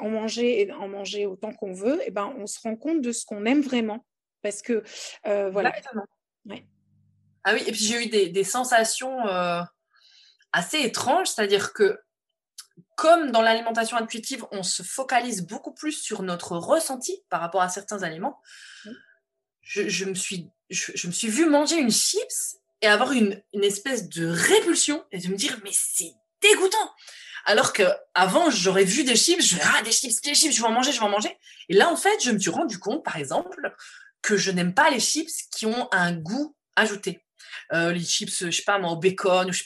[0.00, 3.12] en manger et en manger autant qu'on veut, et ben, on se rend compte de
[3.12, 4.04] ce qu'on aime vraiment.
[4.42, 4.82] Parce que,
[5.24, 5.74] voilà.
[7.46, 9.18] Ah oui, et puis j'ai eu des, des sensations
[10.52, 11.98] assez étranges, c'est-à-dire que
[12.96, 17.68] comme dans l'alimentation intuitive, on se focalise beaucoup plus sur notre ressenti par rapport à
[17.68, 18.40] certains aliments,
[19.62, 24.26] je, me, suis, je, me suis vue manger une chips et avoir une, espèce de
[24.26, 26.92] répulsion et de me dire, mais c'est dégoûtant.
[27.46, 27.82] Alors que
[28.14, 30.72] avant, j'aurais vu des chips, je vais ah des chips, des chips, je vais en
[30.72, 31.36] manger, je vais en manger.
[31.68, 33.74] Et là, en fait, je me suis rendu compte, par exemple,
[34.22, 37.23] que je n'aime pas les chips qui ont un goût ajouté.
[37.72, 39.62] Euh, les chips, je sais pas moi, au bacon, je,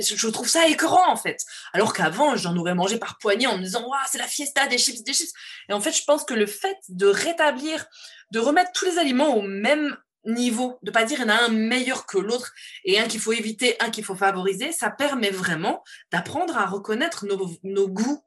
[0.00, 1.44] je trouve ça écœurant en fait.
[1.72, 4.78] Alors qu'avant, j'en aurais mangé par poignée en me disant, waouh, c'est la fiesta des
[4.78, 5.32] chips, des chips.
[5.68, 7.86] Et en fait, je pense que le fait de rétablir,
[8.32, 11.44] de remettre tous les aliments au même niveau, de pas dire il y en a
[11.44, 12.52] un meilleur que l'autre
[12.84, 17.26] et un qu'il faut éviter, un qu'il faut favoriser, ça permet vraiment d'apprendre à reconnaître
[17.26, 18.22] nos, goûts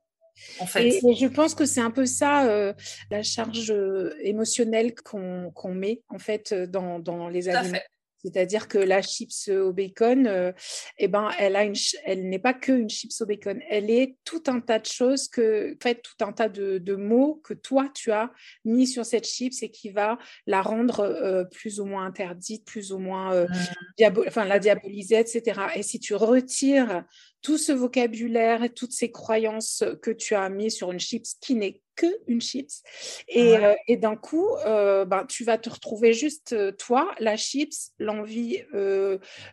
[0.59, 0.87] en fait.
[0.87, 2.73] Et, je pense que c'est un peu ça, euh,
[3.11, 7.79] la charge euh, émotionnelle qu'on met en fait dans, dans les aliments.
[8.23, 10.51] C'est-à-dire que la chips au bacon, euh,
[10.97, 13.61] eh ben, elle, a une, elle n'est pas que une chips au bacon.
[13.69, 17.41] Elle est tout un tas de choses, que, en fait, tout un tas de, mots
[17.43, 18.31] que toi, tu as
[18.65, 22.93] mis sur cette chips et qui va la rendre euh, plus ou moins interdite, plus
[22.93, 24.47] ou moins euh, mmh.
[24.47, 25.61] la diaboliser, etc.
[25.75, 27.03] Et si tu retires
[27.43, 31.55] tout ce vocabulaire et toutes ces croyances que tu as mis sur une chips qui
[31.55, 32.81] n'est que une chips.
[33.27, 37.37] Et, euh, et d'un coup, euh, ben, tu vas te retrouver juste euh, toi, la
[37.37, 38.63] chips, l'envie,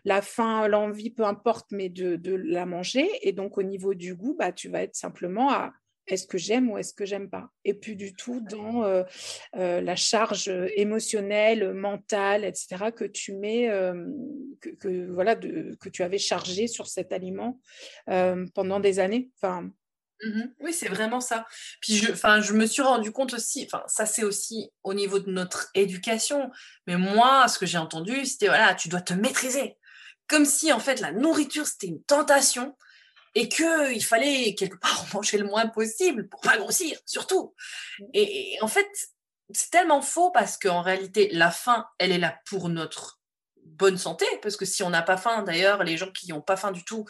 [0.04, 3.08] la faim, l'envie, peu importe, mais de, de, la manger.
[3.22, 5.72] Et donc, au niveau du goût, bah, tu vas être simplement à
[6.10, 9.04] est-ce que j'aime ou est-ce que j'aime pas Et plus du tout dans
[9.54, 12.90] la charge émotionnelle, mentale, etc.
[12.94, 13.68] que tu mets,
[14.60, 17.60] que, voilà, de, que tu avais chargé sur cet aliment
[18.06, 19.30] pendant des années.
[19.36, 19.70] Enfin,
[20.22, 21.46] Mmh oui, c'est vraiment ça.
[21.80, 25.30] Puis je, je me suis rendu compte aussi, enfin, ça c'est aussi au niveau de
[25.30, 26.50] notre éducation,
[26.86, 29.76] mais moi, ce que j'ai entendu, c'était voilà, tu dois te maîtriser.
[30.28, 32.76] Comme si en fait la nourriture c'était une tentation
[33.34, 37.54] et qu'il fallait quelque part manger le moins possible pour pas grossir, surtout.
[38.12, 38.88] Et, en fait,
[39.52, 43.20] c'est tellement faux parce qu'en réalité, la faim, elle est là pour notre
[43.64, 46.56] bonne santé, parce que si on n'a pas faim, d'ailleurs, les gens qui n'ont pas
[46.56, 47.04] faim du tout,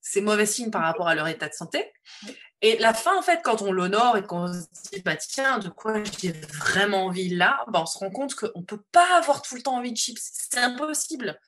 [0.00, 1.92] c'est mauvais signe par rapport à leur état de santé.
[2.62, 5.68] Et la fin, en fait, quand on l'honore et qu'on se dit, bah, tiens, de
[5.68, 9.40] quoi j'ai vraiment envie là, bah, on se rend compte qu'on ne peut pas avoir
[9.42, 10.20] tout le temps envie de chips.
[10.20, 11.38] C'est impossible.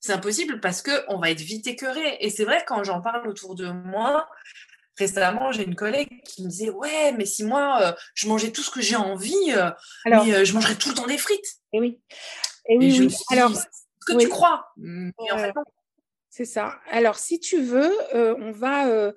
[0.00, 2.18] C'est impossible parce qu'on va être vite écœuré.
[2.20, 4.28] Et c'est vrai, quand j'en parle autour de moi,
[4.98, 8.62] récemment, j'ai une collègue qui me disait, ouais, mais si moi, euh, je mangeais tout
[8.62, 9.70] ce que j'ai envie, euh,
[10.06, 11.60] euh, je mangerais tout le temps des frites.
[11.72, 12.00] Et oui.
[12.68, 13.14] Et oui, oui.
[13.30, 13.64] Alors, ce
[14.06, 14.68] que tu crois.
[14.76, 15.54] Mais en fait,
[16.30, 16.78] c'est ça.
[16.90, 19.12] Alors, si tu veux, on va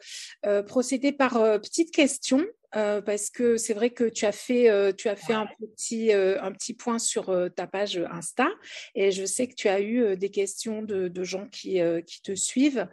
[0.67, 5.34] procéder par petites questions parce que c'est vrai que tu as fait, tu as fait
[5.34, 8.48] un, petit, un petit point sur ta page Insta
[8.96, 12.88] et je sais que tu as eu des questions de, gens qui, qui, te suivent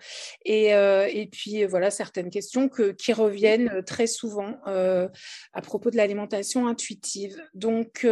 [0.45, 6.67] et, et, puis voilà certaines questions que, qui reviennent très souvent à propos de l'alimentation
[6.67, 7.41] intuitive.
[7.55, 8.05] Donc,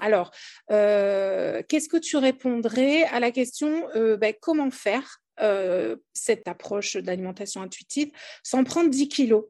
[0.00, 0.30] alors,
[0.68, 8.10] qu'est-ce que tu répondrais à la question ben, comment faire euh, cette approche d'alimentation intuitive
[8.42, 9.44] sans prendre 10 kilos?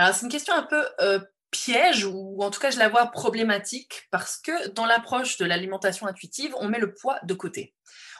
[0.00, 3.08] Alors, c'est une question un peu euh, piège, ou en tout cas, je la vois
[3.08, 7.74] problématique, parce que dans l'approche de l'alimentation intuitive, on met le poids de côté.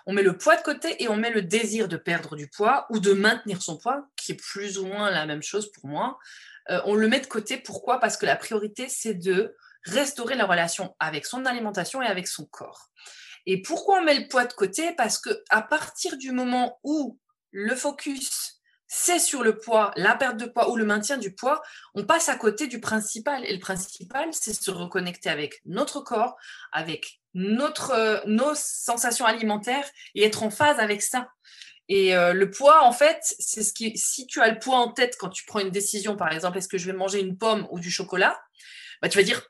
[0.05, 2.87] On met le poids de côté et on met le désir de perdre du poids
[2.91, 6.19] ou de maintenir son poids, qui est plus ou moins la même chose pour moi.
[6.69, 7.57] Euh, on le met de côté.
[7.57, 7.99] Pourquoi?
[7.99, 12.45] Parce que la priorité, c'est de restaurer la relation avec son alimentation et avec son
[12.45, 12.91] corps.
[13.47, 14.93] Et pourquoi on met le poids de côté?
[14.99, 17.19] Parce que à partir du moment où
[17.53, 18.50] le focus
[18.93, 21.63] c'est sur le poids, la perte de poids ou le maintien du poids,
[21.95, 23.45] on passe à côté du principal.
[23.45, 26.37] Et le principal, c'est se reconnecter avec notre corps,
[26.73, 31.29] avec notre, euh, nos sensations alimentaires et être en phase avec ça.
[31.89, 34.91] Et euh, le poids, en fait, c'est ce qui, si tu as le poids en
[34.91, 37.69] tête quand tu prends une décision, par exemple, est-ce que je vais manger une pomme
[37.71, 38.43] ou du chocolat,
[39.03, 39.41] bah, tu vas dire,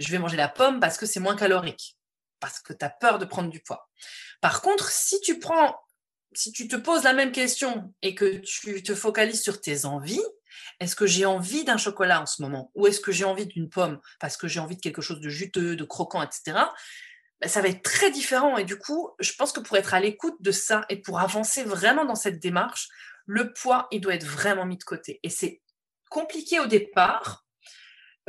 [0.00, 1.96] je vais manger la pomme parce que c'est moins calorique
[2.40, 3.88] parce que tu as peur de prendre du poids.
[4.40, 5.78] Par contre, si tu prends,
[6.32, 10.22] si tu te poses la même question et que tu te focalises sur tes envies,
[10.80, 13.68] est-ce que j'ai envie d'un chocolat en ce moment ou est-ce que j'ai envie d'une
[13.68, 16.58] pomme parce que j'ai envie de quelque chose de juteux, de croquant, etc.
[17.40, 20.00] Ben, ça va être très différent et du coup, je pense que pour être à
[20.00, 22.88] l'écoute de ça et pour avancer vraiment dans cette démarche,
[23.26, 25.20] le poids, il doit être vraiment mis de côté.
[25.22, 25.60] Et c'est
[26.08, 27.44] compliqué au départ.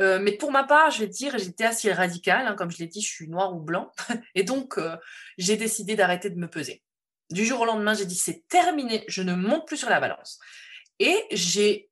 [0.00, 2.46] Euh, mais pour ma part, je vais te dire, j'étais assez radicale.
[2.46, 3.90] Hein, comme je l'ai dit, je suis noir ou blanc.
[4.34, 4.96] Et donc, euh,
[5.38, 6.82] j'ai décidé d'arrêter de me peser.
[7.30, 10.38] Du jour au lendemain, j'ai dit, c'est terminé, je ne monte plus sur la balance.
[10.98, 11.90] Et j'ai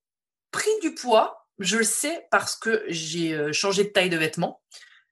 [0.50, 4.62] pris du poids, je le sais, parce que j'ai euh, changé de taille de vêtements.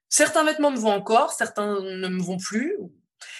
[0.09, 2.77] Certains vêtements me vont encore, certains ne me vont plus.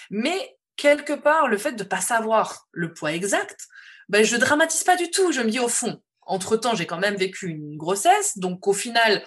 [0.10, 3.67] Mais quelque part, le fait de ne pas savoir le poids exact,
[4.10, 5.32] ben, je dramatise pas du tout.
[5.32, 8.38] Je me dis au fond, entre-temps, j'ai quand même vécu une grossesse.
[8.38, 9.26] Donc au final,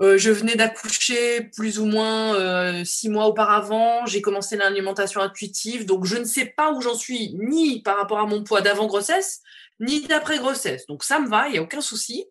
[0.00, 4.06] euh, je venais d'accoucher plus ou moins euh, six mois auparavant.
[4.06, 5.86] J'ai commencé l'alimentation intuitive.
[5.86, 8.86] Donc je ne sais pas où j'en suis, ni par rapport à mon poids d'avant
[8.86, 9.42] grossesse,
[9.80, 10.86] ni d'après grossesse.
[10.86, 12.26] Donc ça me va, il n'y a aucun souci.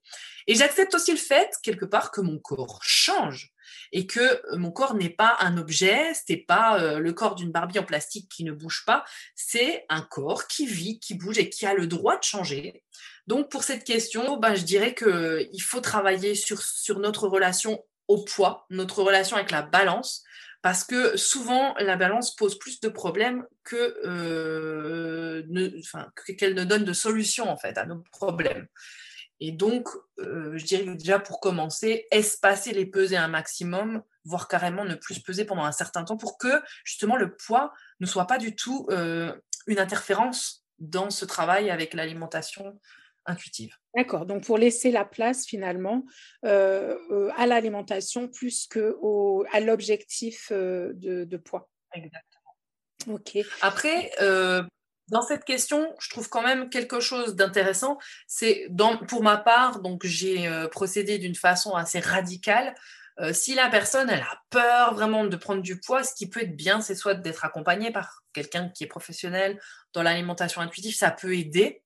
[0.48, 3.52] Et j'accepte aussi le fait, quelque part, que mon corps change
[3.92, 7.52] et que euh, mon corps n'est pas un objet, c'est pas euh, le corps d'une
[7.52, 9.04] Barbie en plastique qui ne bouge pas,
[9.36, 12.84] c'est un corps qui vit, qui bouge et qui a le droit de changer.
[13.28, 16.62] Donc pour cette question, ben, je dirais qu'il faut travailler sur,
[17.00, 20.24] notre relation au poids, notre relation avec la balance,
[20.62, 25.44] parce que souvent la balance pose plus de problèmes que euh,
[26.38, 28.68] qu'elle ne donne de solution en fait à nos problèmes.
[29.40, 29.88] Et donc,
[30.20, 35.20] euh, je dirais déjà pour commencer, espacer les pesées un maximum, voire carrément ne plus
[35.20, 38.88] peser pendant un certain temps pour que justement le poids ne soit pas du tout
[38.90, 39.34] euh,
[39.68, 42.80] une interférence dans ce travail avec l'alimentation
[43.26, 43.76] intuitive.
[43.96, 46.06] D'accord, donc pour laisser la place finalement
[46.46, 48.96] euh, à l'alimentation plus que
[49.52, 51.70] à l'objectif de, de, poids.
[51.94, 53.16] Exactement.
[53.16, 53.38] Ok.
[53.62, 54.12] Après,
[55.10, 57.98] dans cette question, je trouve quand même quelque chose d'intéressant.
[58.28, 58.68] C'est
[59.08, 62.76] pour ma part, donc j'ai euh, procédé d'une façon assez radicale.
[63.20, 66.42] Euh, si la personne elle a peur vraiment de prendre du poids, ce qui peut
[66.42, 69.60] être bien, c'est soit d'être accompagné par quelqu'un qui est professionnel
[69.94, 71.82] dans l'alimentation intuitive, ça peut aider.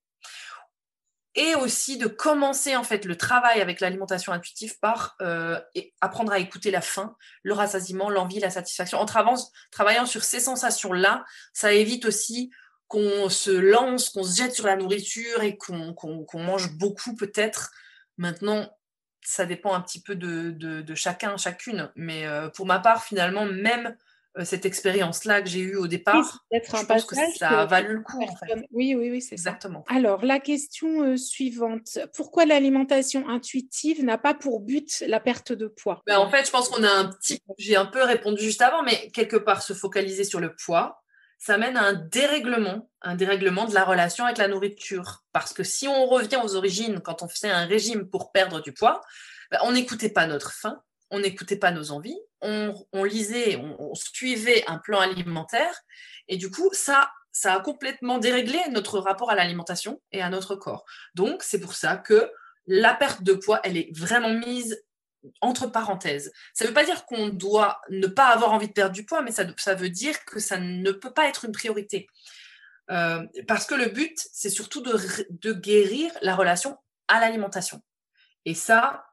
[1.36, 5.58] Et aussi de commencer en fait le travail avec l'alimentation intuitive par euh,
[6.02, 9.00] apprendre à écouter la faim, le rassasiement, l'envie, la satisfaction.
[9.00, 12.52] En travaillant sur ces sensations-là, ça évite aussi
[12.92, 15.96] qu'on se lance, qu'on se jette sur la nourriture et qu'on
[16.34, 17.72] mange beaucoup peut-être.
[18.18, 18.70] Maintenant,
[19.22, 21.90] ça dépend un petit peu de, chacun, chacune.
[21.96, 23.96] Mais euh, pour ma part, finalement, même
[24.38, 28.02] euh, cette expérience-là que j'ai eue au départ, je pense que ça a valu le
[28.02, 28.20] coup.
[28.74, 29.86] Oui, oui, oui, c'est exactement.
[29.88, 35.68] Alors, la question euh, suivante pourquoi l'alimentation intuitive n'a pas pour but la perte de
[35.68, 36.02] poids?
[36.06, 37.40] Ben, En fait, je pense qu'on a un petit.
[37.58, 41.01] J'ai un peu répondu juste avant, mais quelque part se focaliser sur le poids
[41.42, 45.24] ça mène à un dérèglement, un dérèglement de la relation avec la nourriture.
[45.34, 48.74] Parce que si on revient aux origines, quand on faisait un régime pour perdre du
[48.74, 49.02] poids,
[49.50, 54.64] ben, on n'écoutait pas notre faim, on n'écoutait pas nos envies, on, lisait, on, suivait
[54.68, 55.82] un plan alimentaire,
[56.28, 60.56] et du coup, ça, ça a complètement déréglé notre rapport à l'alimentation et à notre
[60.56, 60.86] corps.
[61.16, 62.32] Donc, c'est pour ça que
[62.68, 64.80] la perte de poids, elle est vraiment mise
[65.42, 66.32] entre parenthèses.
[66.54, 69.22] Ça ne veut pas dire qu'on doit ne pas avoir envie de perdre du poids,
[69.22, 72.08] mais ça, veut dire que ça ne peut pas être une priorité.
[72.90, 77.82] Euh, parce que le but, c'est surtout de, guérir la relation à l'alimentation.
[78.46, 79.06] Et ça,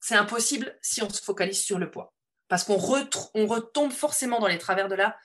[0.00, 2.12] c'est impossible si on se focalise sur le poids.
[2.48, 2.80] Parce qu'on
[3.34, 5.16] on retombe forcément dans les travers de la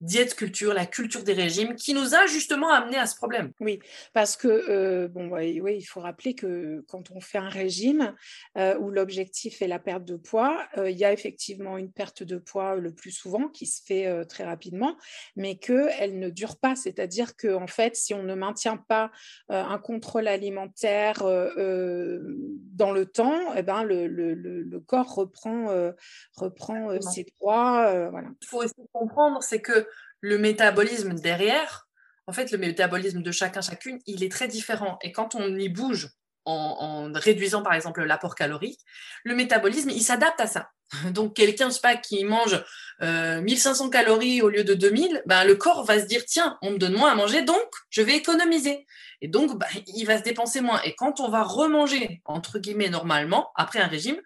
[0.00, 3.52] diète culture, la culture des régimes, qui nous a justement amené à ce problème.
[3.60, 3.80] Oui,
[4.14, 8.14] parce que euh, bon, oui, il faut rappeler que quand on fait un régime
[8.56, 12.22] euh, où l'objectif est la perte de poids, euh, il y a effectivement une perte
[12.22, 14.96] de poids le plus souvent qui se fait très rapidement,
[15.36, 16.76] mais qu'elle ne dure pas.
[16.76, 19.10] C'est-à-dire que en fait, si on ne maintient pas
[19.48, 25.92] un contrôle alimentaire dans le temps, eh ben, le, le, le, corps reprend,
[26.34, 28.08] reprend ses poids.
[28.10, 28.28] voilà.
[28.40, 29.86] Il faut aussi comprendre, c'est que
[30.20, 31.88] le métabolisme derrière,
[32.26, 34.98] en fait, le métabolisme de chacun, chacune, il est très différent.
[35.02, 36.08] Et quand on y bouge
[36.44, 38.80] en, réduisant, par exemple, l'apport calorique,
[39.24, 40.70] le métabolisme, il s'adapte à ça.
[41.12, 42.62] Donc, quelqu'un, je sais pas, qui mange
[43.00, 46.72] 1500 euh, calories au lieu de 2000, ben, le corps va se dire, tiens, on
[46.72, 48.86] me donne moins à manger, donc je vais économiser.
[49.20, 50.80] Et donc, ben, il va se dépenser moins.
[50.82, 54.20] Et quand on va remanger, entre guillemets, normalement, après un régime,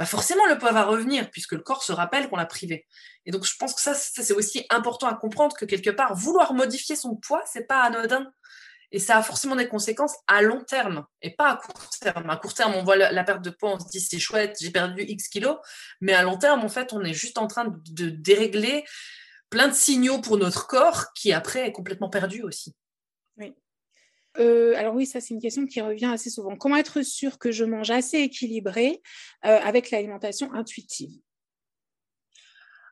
[0.00, 2.86] bah, forcément le poids va revenir puisque le corps se rappelle qu'on l'a privé.
[3.26, 6.54] Et donc je pense que ça, c'est aussi important à comprendre que quelque part vouloir
[6.54, 8.32] modifier son poids, c'est pas anodin
[8.92, 12.30] et ça a forcément des conséquences à long terme et pas à court terme.
[12.30, 14.70] À court terme, on voit la, perte de poids, on se dit c'est chouette, j'ai
[14.70, 15.58] perdu X kilos,
[16.00, 18.86] mais à long terme, en fait, on est juste en train de dérégler
[19.50, 22.74] plein de signaux pour notre corps qui après est complètement perdu aussi.
[24.38, 26.56] Euh, alors oui, ça c'est une question qui revient assez souvent.
[26.56, 29.02] Comment être sûr que je mange assez équilibré
[29.44, 31.20] euh, avec l'alimentation intuitive?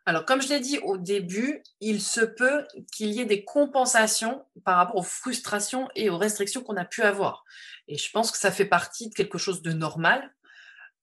[0.08, 4.42] Alors, comme je l'ai dit au début, il se peut qu'il y ait des compensations
[4.64, 7.44] par rapport aux frustrations et aux restrictions qu'on a pu avoir.
[7.88, 10.34] Et je pense que ça fait partie de quelque chose de normal.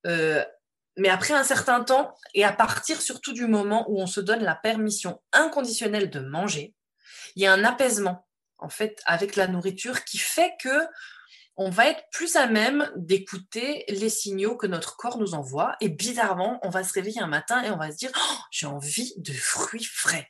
[0.07, 0.43] Euh,
[0.97, 4.41] mais après un certain temps, et à partir surtout du moment où on se donne
[4.41, 6.73] la permission inconditionnelle de manger,
[7.36, 8.25] il y a un apaisement,
[8.66, 10.88] en fait, avec la nourriture qui fait que
[11.57, 15.78] on va être plus à même d'écouter les signaux que notre corps nous envoie.
[15.80, 18.66] Et bizarrement, on va se réveiller un matin et on va se dire oh, j'ai
[18.66, 20.30] envie de fruits frais.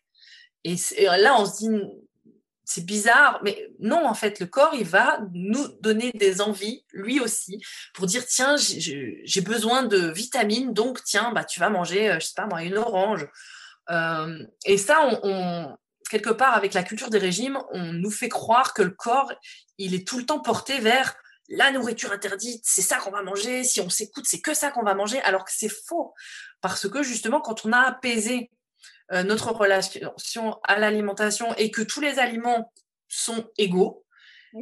[0.64, 1.70] Et, là, on se dit
[2.68, 7.20] c'est bizarre, mais non, en fait, le corps, il va nous donner des envies, lui
[7.20, 7.62] aussi,
[7.94, 12.26] pour dire tiens, j'ai besoin de vitamines, donc tiens, bah, tu vas manger, euh, je
[12.26, 13.28] sais pas moi, une orange.
[13.92, 15.78] Euh, et ça, on,
[16.10, 19.32] quelque part, avec la culture des régimes, on nous fait croire que le corps,
[19.78, 21.16] il est tout le temps porté vers
[21.50, 24.84] la nourriture interdite, c'est ça qu'on va manger, si on s'écoute, c'est que ça qu'on
[24.84, 26.14] va manger, alors que c'est faux.
[26.62, 28.50] Parce que justement, quand on a apaisé
[29.12, 32.74] euh, notre relation à l'alimentation et que tous les aliments
[33.08, 34.06] sont égaux,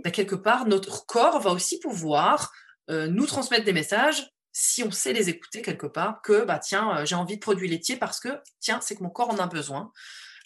[0.04, 2.52] bah, quelque part, notre corps va aussi pouvoir
[2.90, 6.98] euh, nous transmettre des messages si on sait les écouter quelque part, que bah tiens,
[6.98, 8.30] euh, j'ai envie de produits laitiers parce que
[8.60, 9.92] tiens, c'est que mon corps en a besoin.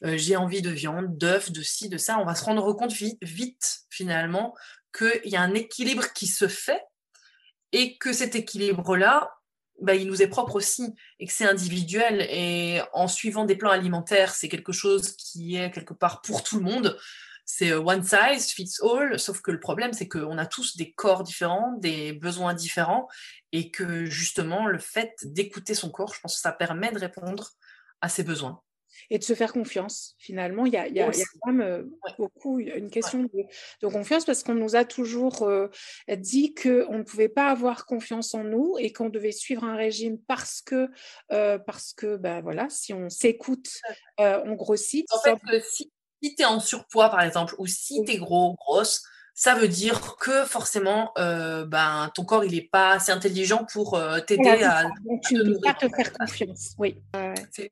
[0.04, 2.20] Euh, j'ai envie de viande, d'œufs, de ci, de ça.
[2.20, 4.56] On va se rendre compte vite, finalement
[4.96, 6.82] qu'il y a un équilibre qui se fait
[7.72, 9.32] et que cet équilibre-là,
[9.82, 12.22] bah, il nous est propre aussi et que c'est individuel.
[12.30, 16.58] Et en suivant des plans alimentaires, c'est quelque chose qui est quelque part pour tout
[16.58, 16.98] le monde.
[17.46, 20.94] C'est euh, one size fits all, sauf que le problème, c'est qu'on a tous des
[20.94, 23.08] corps différents, des besoins différents,
[23.52, 27.52] et que justement, le fait d'écouter son corps, je pense que ça permet de répondre
[28.02, 28.62] à ses besoins
[29.10, 30.16] et de se faire confiance.
[30.18, 31.84] Finalement, il y a, y a, quand même euh,
[32.18, 35.70] beaucoup une question de, confiance parce qu'on nous a toujours euh,
[36.18, 40.18] dit qu'on ne pouvait pas avoir confiance en nous et qu'on devait suivre un régime
[40.28, 40.90] parce que,
[41.32, 43.70] euh, parce que ben, voilà, si on s'écoute,
[44.18, 45.06] on grossit.
[45.12, 45.92] En fait, si,
[46.22, 49.04] tu es en surpoids, par exemple, ou si tu es gros, grosse,
[49.34, 54.64] ça veut dire que forcément, ben, ton corps, il n'est pas assez intelligent pour t'aider
[54.64, 54.90] à...
[55.28, 56.98] Tu ne peux pas te faire confiance, oui.
[57.52, 57.72] C'est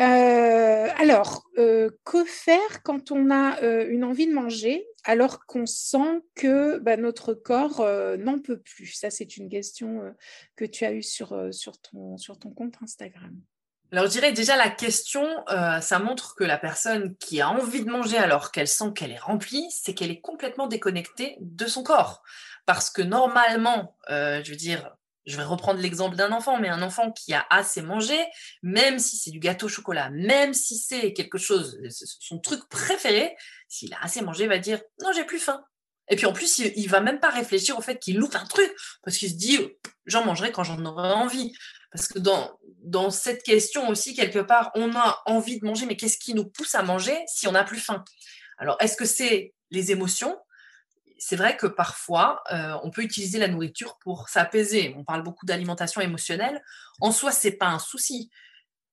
[0.00, 5.66] euh, alors, euh, que faire quand on a euh, une envie de manger alors qu'on
[5.66, 7.86] sent que bah, notre corps
[8.18, 8.92] n'en peut plus?
[8.92, 10.14] Ça, c'est une question
[10.56, 11.28] que tu as eue sur,
[11.90, 13.34] ton compte Instagram.
[13.92, 17.90] Alors, je dirais déjà la question, ça montre que la personne qui a envie de
[17.90, 22.22] manger alors qu'elle sent qu'elle est remplie, c'est qu'elle est complètement déconnectée de son corps.
[22.66, 24.94] Parce que normalement, je veux dire,
[25.26, 28.18] je vais reprendre l'exemple d'un enfant, mais un enfant qui a assez mangé,
[28.62, 31.78] même si c'est du gâteau au chocolat, même si c'est quelque chose,
[32.20, 33.36] son truc préféré,
[33.68, 35.62] s'il a assez mangé, il va dire non, j'ai plus faim.
[36.08, 38.46] Et puis en plus, il, ne va même pas réfléchir au fait qu'il loupe un
[38.46, 38.70] truc,
[39.02, 39.58] parce qu'il se dit
[40.06, 41.52] j'en mangerai quand j'en aurai envie.
[41.92, 45.96] Parce que dans, dans cette question aussi, quelque part, on a envie de manger, mais
[45.96, 48.04] qu'est-ce qui nous pousse à manger si on n'a plus faim?
[48.58, 50.36] Alors, est-ce que c'est les émotions?
[51.22, 54.94] C'est vrai que parfois, euh, on peut utiliser la nourriture pour s'apaiser.
[54.96, 56.62] On parle beaucoup d'alimentation émotionnelle.
[56.98, 58.30] En soi, c'est pas un souci.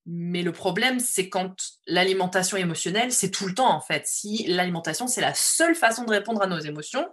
[0.06, 1.56] Mais le problème, c'est quand
[1.88, 4.06] l'alimentation émotionnelle, c'est tout le temps en fait.
[4.08, 7.08] Si l'alimentation, c'est la seule façon de répondre à nos émotions,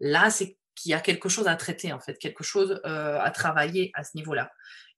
[0.00, 3.30] là, c'est qu'il y a quelque chose à traiter en fait, quelque chose euh, à
[3.30, 4.50] travailler à ce niveau-là.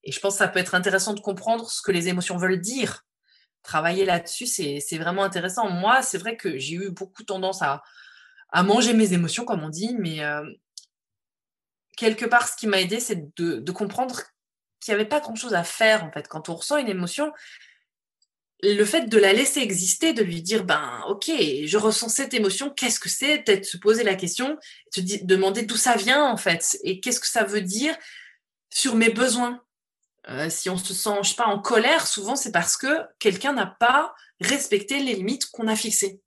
[0.03, 2.61] Et je pense que ça peut être intéressant de comprendre ce que les émotions veulent
[2.61, 3.05] dire.
[3.63, 5.71] Travailler là-dessus, c'est vraiment intéressant.
[5.71, 7.83] Moi, c'est vrai que j'ai eu beaucoup tendance à,
[8.53, 10.45] à manger mes émotions, comme on dit, mais euh,
[11.97, 14.23] quelque part, ce qui m'a aidé, c'est de, comprendre
[14.81, 16.27] qu'il n'y avait pas grand-chose à faire, en fait.
[16.29, 17.33] Quand on ressent une émotion,
[18.63, 21.31] le fait de la laisser exister, de lui dire, ben, ok,
[21.65, 23.39] je ressens cette émotion, qu'est-ce que c'est?
[23.39, 24.59] Peut-être se poser la question,
[24.93, 27.97] se demander d'où ça vient, en fait, et qu'est-ce que ça veut dire
[28.71, 29.63] sur mes besoins?
[30.29, 33.53] Euh, si on se sent, je sais pas, en colère, souvent, c'est parce que quelqu'un
[33.53, 36.21] n'a pas respecté les limites qu'on a fixées.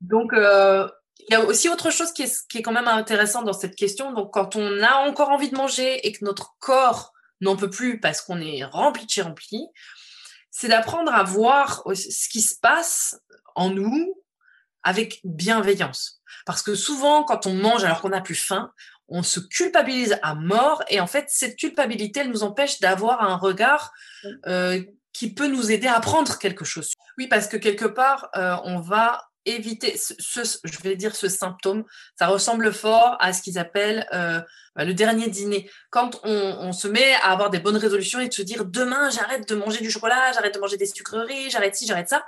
[0.00, 0.88] Donc, euh,
[1.32, 4.12] y a aussi autre chose qui est, qui est quand même intéressant dans cette question.
[4.12, 8.00] Donc, quand on a encore envie de manger et que notre corps n'en peut plus
[8.00, 9.66] parce qu'on est rempli de chez rempli,
[10.50, 13.20] c'est d'apprendre à voir ce qui se passe
[13.54, 14.14] en nous
[14.82, 16.20] avec bienveillance.
[16.46, 18.72] Parce que souvent, quand on mange alors qu'on n'a plus faim,
[19.08, 23.36] on se culpabilise à mort et en fait, cette culpabilité, elle nous empêche d'avoir un
[23.36, 23.92] regard
[24.46, 26.92] euh, qui peut nous aider à apprendre quelque chose.
[27.18, 31.84] Oui, parce que quelque part, euh, on va éviter ce, je vais dire ce symptôme.
[32.18, 34.40] Ça ressemble fort à ce qu'ils appellent euh,
[34.76, 35.70] bah, le dernier dîner.
[35.90, 39.48] Quand on, se met à avoir des bonnes résolutions et de se dire demain j'arrête
[39.48, 42.24] de manger du chocolat, j'arrête de manger des sucreries, j'arrête ci, j'arrête ça,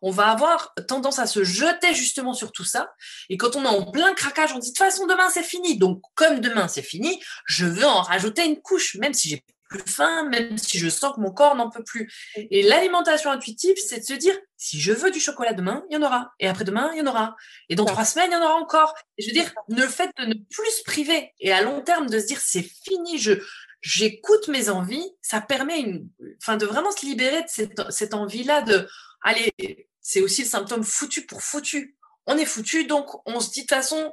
[0.00, 2.92] on va avoir tendance à se jeter justement sur tout ça.
[3.28, 5.78] Et quand on est en plein craquage, on dit de toute façon demain c'est fini.
[5.78, 9.90] Donc comme demain c'est fini, je veux en rajouter une couche, même si j'ai plus
[9.90, 12.12] faim, même si je sens que mon corps n'en peut plus.
[12.36, 15.96] Et l'alimentation intuitive, c'est de se dire, si je veux du chocolat demain, il y
[15.96, 16.32] en aura.
[16.38, 17.36] Et après-demain, il y en aura.
[17.68, 18.94] Et dans trois semaines, il y en aura encore.
[19.18, 22.08] Et je veux dire, le fait de ne plus se priver et à long terme
[22.08, 23.32] de se dire, c'est fini, je,
[23.80, 26.08] j'écoute mes envies, ça permet une,
[26.40, 28.88] enfin, de vraiment se libérer de cette, cette envie-là de,
[29.22, 29.52] allez,
[30.00, 31.96] c'est aussi le symptôme foutu pour foutu.
[32.26, 34.12] On est foutu, donc on se dit de toute façon,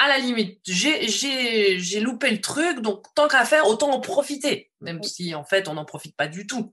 [0.00, 5.02] à la limite, j'ai loupé le truc, donc tant qu'à faire, autant en profiter, même
[5.02, 6.72] si en fait on n'en profite pas du tout.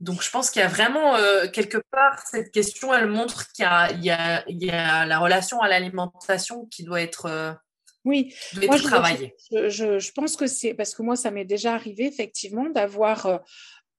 [0.00, 3.64] Donc je pense qu'il y a vraiment euh, quelque part cette question, elle montre qu'il
[3.64, 7.52] y, y, a, la relation à l'alimentation qui doit être euh,
[8.04, 8.34] oui,
[8.66, 13.26] moi, je, je, pense que c'est parce que moi, ça m'est déjà arrivé effectivement d'avoir
[13.26, 13.38] euh,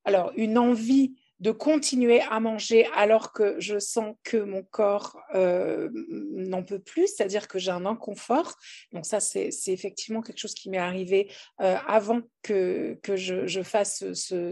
[0.04, 5.90] alors une envie de continuer à manger alors que je sens que mon corps euh,
[6.32, 8.56] n'en peut plus, c'est-à-dire que j'ai un inconfort.
[8.94, 11.30] Donc ça, c'est effectivement quelque chose qui m'est arrivé
[11.60, 14.52] euh, avant que, que je, fasse ce,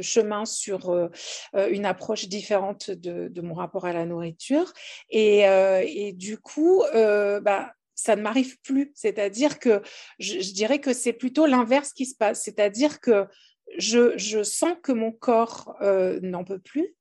[0.00, 1.10] chemin sur
[1.54, 4.72] une approche différente de, mon rapport à la nourriture.
[5.10, 8.90] Et, et du coup, bah, ça ne m'arrive plus.
[8.94, 9.82] C'est-à-dire que
[10.18, 12.42] je, dirais que c'est plutôt l'inverse qui se passe.
[12.42, 13.26] C'est-à-dire que
[13.78, 16.94] je, sens que mon corps euh, n'en peut plus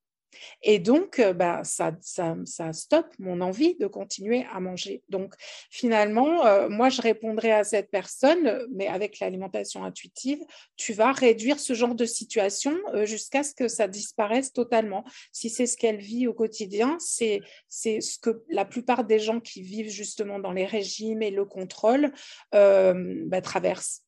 [0.62, 5.04] et donc, euh, bah, ça, ça, stoppe mon envie de continuer à manger.
[5.10, 5.34] Donc,
[5.70, 10.40] finalement, euh, moi, je répondrais à cette personne, mais avec l'alimentation intuitive,
[10.78, 15.04] tu vas réduire ce genre de situation jusqu'à ce que ça disparaisse totalement.
[15.32, 19.62] Si c'est ce qu'elle vit au quotidien, c'est ce que la plupart des gens qui
[19.62, 22.12] vivent justement dans les régimes et le contrôle
[22.52, 24.04] bah, traversent.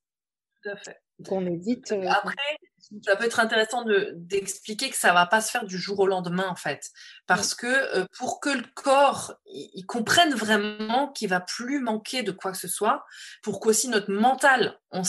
[0.63, 1.02] Tout à fait.
[1.25, 1.91] Qu'on évite.
[1.91, 2.57] Après,
[3.05, 6.47] ça peut être intéressant d'expliquer que ça va pas se faire du jour au lendemain
[6.47, 6.91] en fait,
[7.27, 12.31] parce que euh, pour que le corps il, comprenne vraiment qu'il va plus manquer de
[12.31, 13.05] quoi que ce soit,
[13.41, 15.03] pour qu'aussi notre mental on,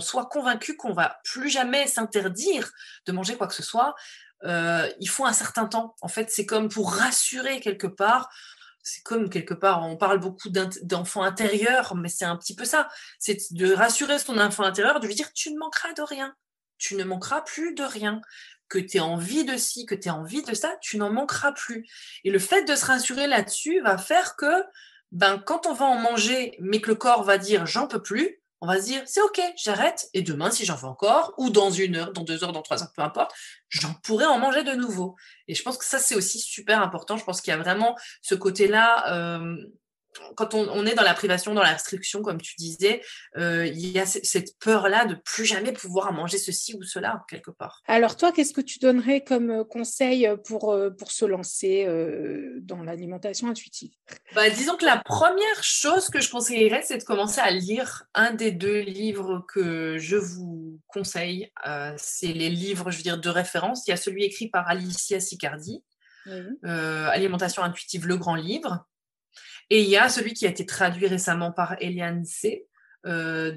[0.00, 2.70] soit convaincu qu'on va plus jamais s'interdire
[3.06, 3.94] de manger quoi que ce soit,
[4.44, 5.94] euh, il faut un certain temps.
[6.00, 8.30] En fait, c'est comme pour rassurer quelque part
[8.82, 12.88] c'est comme quelque part, on parle beaucoup d'enfant intérieur, mais c'est un petit peu ça.
[13.18, 16.34] C'est de rassurer son enfant intérieur, de lui dire tu ne manqueras de rien
[16.80, 18.20] tu ne manqueras plus de rien.
[18.68, 21.52] Que tu aies envie de ci, que tu aies envie de ça, tu n'en manqueras
[21.52, 21.86] plus.
[22.24, 24.64] Et le fait de se rassurer là-dessus va faire que
[25.12, 28.39] ben, quand on va en manger, mais que le corps va dire j'en peux plus,
[28.60, 30.08] on va se dire c'est ok, j'arrête.
[30.12, 32.82] Et demain, si j'en veux encore, ou dans une heure, dans deux heures, dans trois
[32.82, 33.32] heures, peu importe,
[33.68, 35.16] j'en pourrai en manger de nouveau.
[35.48, 37.16] Et je pense que ça, c'est aussi super important.
[37.16, 39.12] Je pense qu'il y a vraiment ce côté-là.
[39.14, 39.56] Euh,
[40.36, 43.02] quand on, est dans la privation, dans la restriction, comme tu disais,
[43.36, 47.50] euh, il y a cette peur-là de plus jamais pouvoir manger ceci ou cela, quelque
[47.50, 47.82] part.
[47.86, 51.86] Alors toi, qu'est-ce que tu donnerais comme euh, conseil pour, euh, pour se lancer
[52.62, 53.92] dans l'alimentation intuitive?
[54.34, 58.32] Bah, Disons que la première chose que je conseillerais, c'est de commencer à lire un
[58.32, 61.50] des deux livres que je vous conseille.
[61.96, 63.86] c'est les livres, je veux dire, de référence.
[63.86, 65.84] Il y a celui écrit par Alicia Sicardi,
[66.62, 68.86] Alimentation intuitive, le grand livre.
[69.70, 72.66] Et il y a celui qui a été traduit récemment par Eliane C.,
[73.06, 73.52] euh,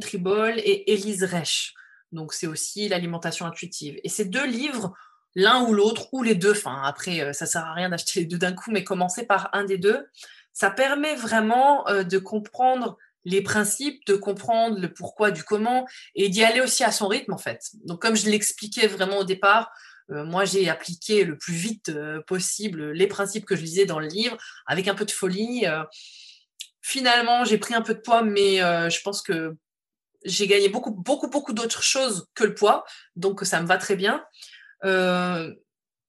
[0.00, 1.74] Tribol et Elise Reich.
[2.12, 3.98] Donc c'est aussi l'alimentation intuitive.
[4.02, 4.92] Et ces deux livres,
[5.34, 8.26] l'un ou l'autre, ou les deux, enfin après, euh, ça sert à rien d'acheter les
[8.26, 10.06] deux d'un coup, mais commencer par un des deux,
[10.52, 16.28] ça permet vraiment euh, de comprendre les principes, de comprendre le pourquoi du comment et
[16.28, 17.70] d'y aller aussi à son rythme en fait.
[17.84, 19.70] Donc comme je l'expliquais vraiment au départ,
[20.10, 24.08] moi, j'ai appliqué le plus vite euh, possible les principes que je lisais dans le
[24.08, 24.36] livre,
[24.66, 25.66] avec un peu de folie.
[25.66, 25.84] Euh.
[26.82, 29.54] finalement, j'ai pris un peu de poids, mais je pense que
[30.24, 32.84] j'ai gagné beaucoup, beaucoup, beaucoup d'autres choses que le poids,
[33.16, 34.24] donc ça me va très bien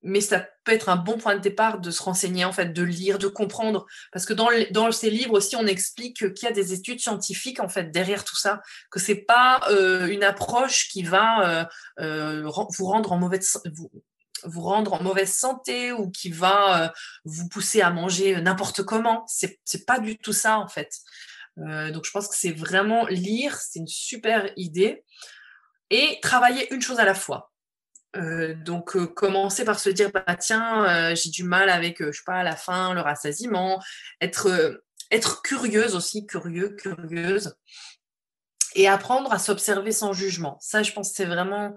[0.03, 2.83] mais ça peut être un bon point de départ de se renseigner, en fait, de
[2.83, 3.85] lire, de comprendre.
[4.11, 7.59] Parce que dans, dans ces livres aussi, on explique qu'il y a des études scientifiques,
[7.59, 11.65] en fait, derrière tout ça, que c'est pas euh, une approche qui va euh,
[11.99, 13.91] euh, vous rendre en mauvaise vous,
[14.43, 16.91] vous rendre en mauvaise santé ou qui va
[17.25, 19.23] vous pousser à manger n'importe comment.
[19.27, 20.91] C'est c'est pas du tout ça en fait.
[21.57, 25.03] donc je pense que c'est vraiment lire, c'est une super idée
[25.91, 27.50] et travailler une chose à la fois.
[28.17, 32.23] Euh, donc euh, commencer par se dire bah tiens euh, j'ai du mal avec je
[32.25, 33.81] pas la faim le rassasiement
[34.19, 34.81] être
[35.11, 37.55] être curieuse aussi curieux curieuse
[38.75, 40.57] et apprendre à s'observer sans jugement.
[40.59, 41.73] Ça je pense c'est vraiment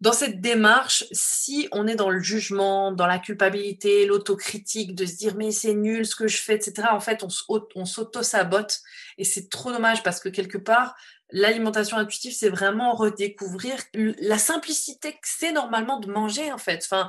[0.00, 5.16] dans cette démarche si on est dans le jugement dans la culpabilité l'autocritique de se
[5.16, 7.28] dire mais c'est nul ce que je fais etc en fait on,
[7.74, 8.80] on s'auto sabote
[9.18, 10.96] et c'est trop dommage parce que quelque part
[11.32, 16.82] l'alimentation intuitive, c'est vraiment redécouvrir la simplicité que c'est normalement de manger, en fait.
[16.84, 17.08] Enfin,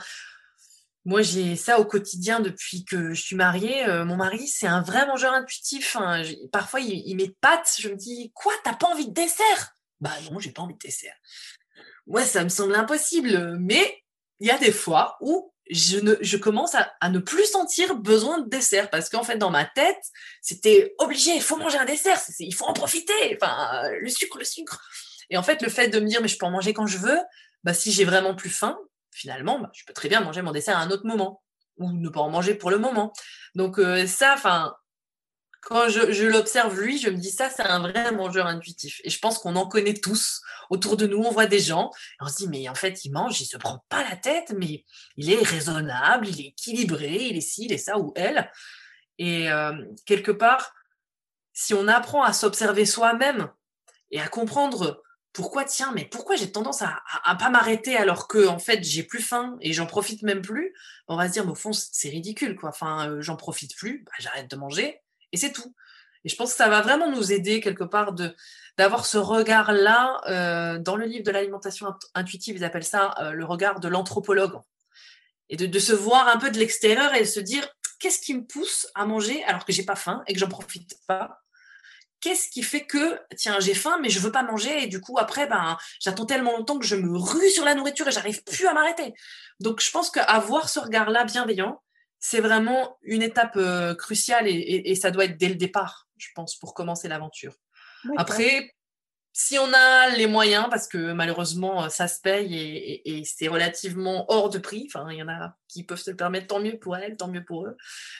[1.05, 3.85] moi, j'ai ça au quotidien depuis que je suis mariée.
[3.87, 5.97] Euh, mon mari, c'est un vrai mangeur intuitif.
[5.97, 6.23] Hein.
[6.51, 7.75] Parfois, il, met de pâtes.
[7.77, 9.77] Je me dis, quoi, t'as pas envie de dessert?
[9.99, 11.15] Bah non, j'ai pas envie de dessert.
[12.07, 13.57] moi, ça me semble impossible.
[13.59, 14.03] Mais
[14.39, 18.49] il y a des fois où je, commence à, à, ne plus sentir besoin de
[18.49, 20.03] dessert parce qu'en fait, dans ma tête,
[20.41, 23.37] c'était obligé, il faut manger un dessert, il faut en profiter.
[23.41, 24.81] Enfin, le sucre, le sucre.
[25.29, 26.97] Et en fait, le fait de me dire, mais je peux en manger quand je
[26.97, 27.19] veux,
[27.63, 28.77] bah, si j'ai vraiment plus faim,
[29.11, 31.41] finalement, bah, je peux très bien manger mon dessert à un autre moment
[31.77, 33.13] ou ne pas en manger pour le moment.
[33.55, 34.75] Donc euh, ça, enfin,
[35.65, 39.01] quand je, l'observe lui, je me dis ça, c'est un vrai mangeur intuitif.
[39.03, 40.41] Et je pense qu'on en connaît tous.
[40.69, 43.39] Autour de nous, on voit des gens, on se dit, mais en fait, il mange,
[43.39, 44.83] il se prend pas la tête, mais
[45.17, 48.51] il est raisonnable, il est équilibré, il est ci, il est ça ou elle.
[49.17, 49.73] Et euh,
[50.05, 50.73] quelque part,
[51.53, 53.49] si on apprend à s'observer soi-même
[54.11, 55.01] et à comprendre
[55.33, 59.01] pourquoi tiens mais pourquoi j'ai tendance à, à, pas m'arrêter alors que en fait j'ai
[59.01, 60.75] plus faim et j'en profite même plus
[61.07, 64.03] on va se dire mais au fond c'est ridicule quoi enfin euh, j'en profite plus
[64.05, 65.01] bah, j'arrête de manger
[65.33, 65.75] et c'est tout.
[66.23, 68.33] Et je pense que ça va vraiment nous aider quelque part de
[68.77, 70.21] d'avoir ce regard-là.
[70.27, 74.59] Euh, dans le livre de l'alimentation intuitive, ils appellent ça euh, le regard de l'anthropologue.
[75.49, 77.67] Et de, se voir un peu de l'extérieur et de se dire
[77.99, 80.95] qu'est-ce qui me pousse à manger alors que j'ai pas faim et que j'en profite
[81.05, 81.41] pas?
[82.21, 85.19] Qu'est-ce qui fait que, tiens, j'ai faim, mais je veux pas manger, et du coup,
[85.19, 88.65] après, ben, j'attends tellement longtemps que je me rue sur la nourriture et j'arrive plus
[88.65, 89.13] à m'arrêter.
[89.59, 91.83] Donc, je pense qu'avoir ce regard-là bienveillant,
[92.25, 96.55] c'est vraiment une étape euh, cruciale et, ça doit être dès le départ, je pense,
[96.55, 97.53] pour commencer l'aventure.
[98.15, 98.73] Après,
[99.33, 104.49] si on a les moyens, parce que malheureusement, ça se paye et, c'est relativement hors
[104.49, 106.95] de prix, enfin, il y en a qui peuvent se le permettre, tant mieux pour
[106.95, 107.75] elles, tant mieux pour eux,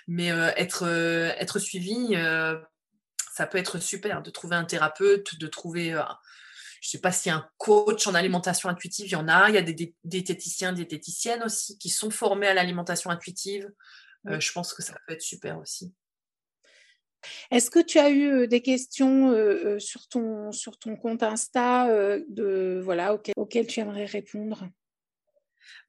[0.08, 2.14] mais euh, être, euh, être suivi,
[3.34, 5.98] ça peut être super de trouver un thérapeute, de trouver
[6.84, 9.30] je ne sais pas s'il y a un coach en alimentation intuitive, il y en
[9.30, 9.48] a.
[9.48, 13.72] Il y a des diététiciens, diététiciennes aussi qui sont formés à l'alimentation intuitive.
[14.28, 15.94] Euh, je pense que ça peut être super aussi.
[17.52, 21.88] Est-ce que tu as eu euh, des questions euh, sur, ton, sur ton compte Insta
[22.28, 24.68] de, voilà, auxquelles, tu aimerais répondre?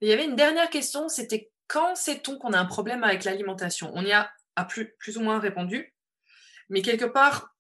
[0.01, 3.91] Il y avait une dernière question, c'était quand sait-on qu'on a un problème avec l'alimentation?
[3.95, 5.93] On y a, a plus, plus ou moins répondu,
[6.69, 7.54] mais quelque part,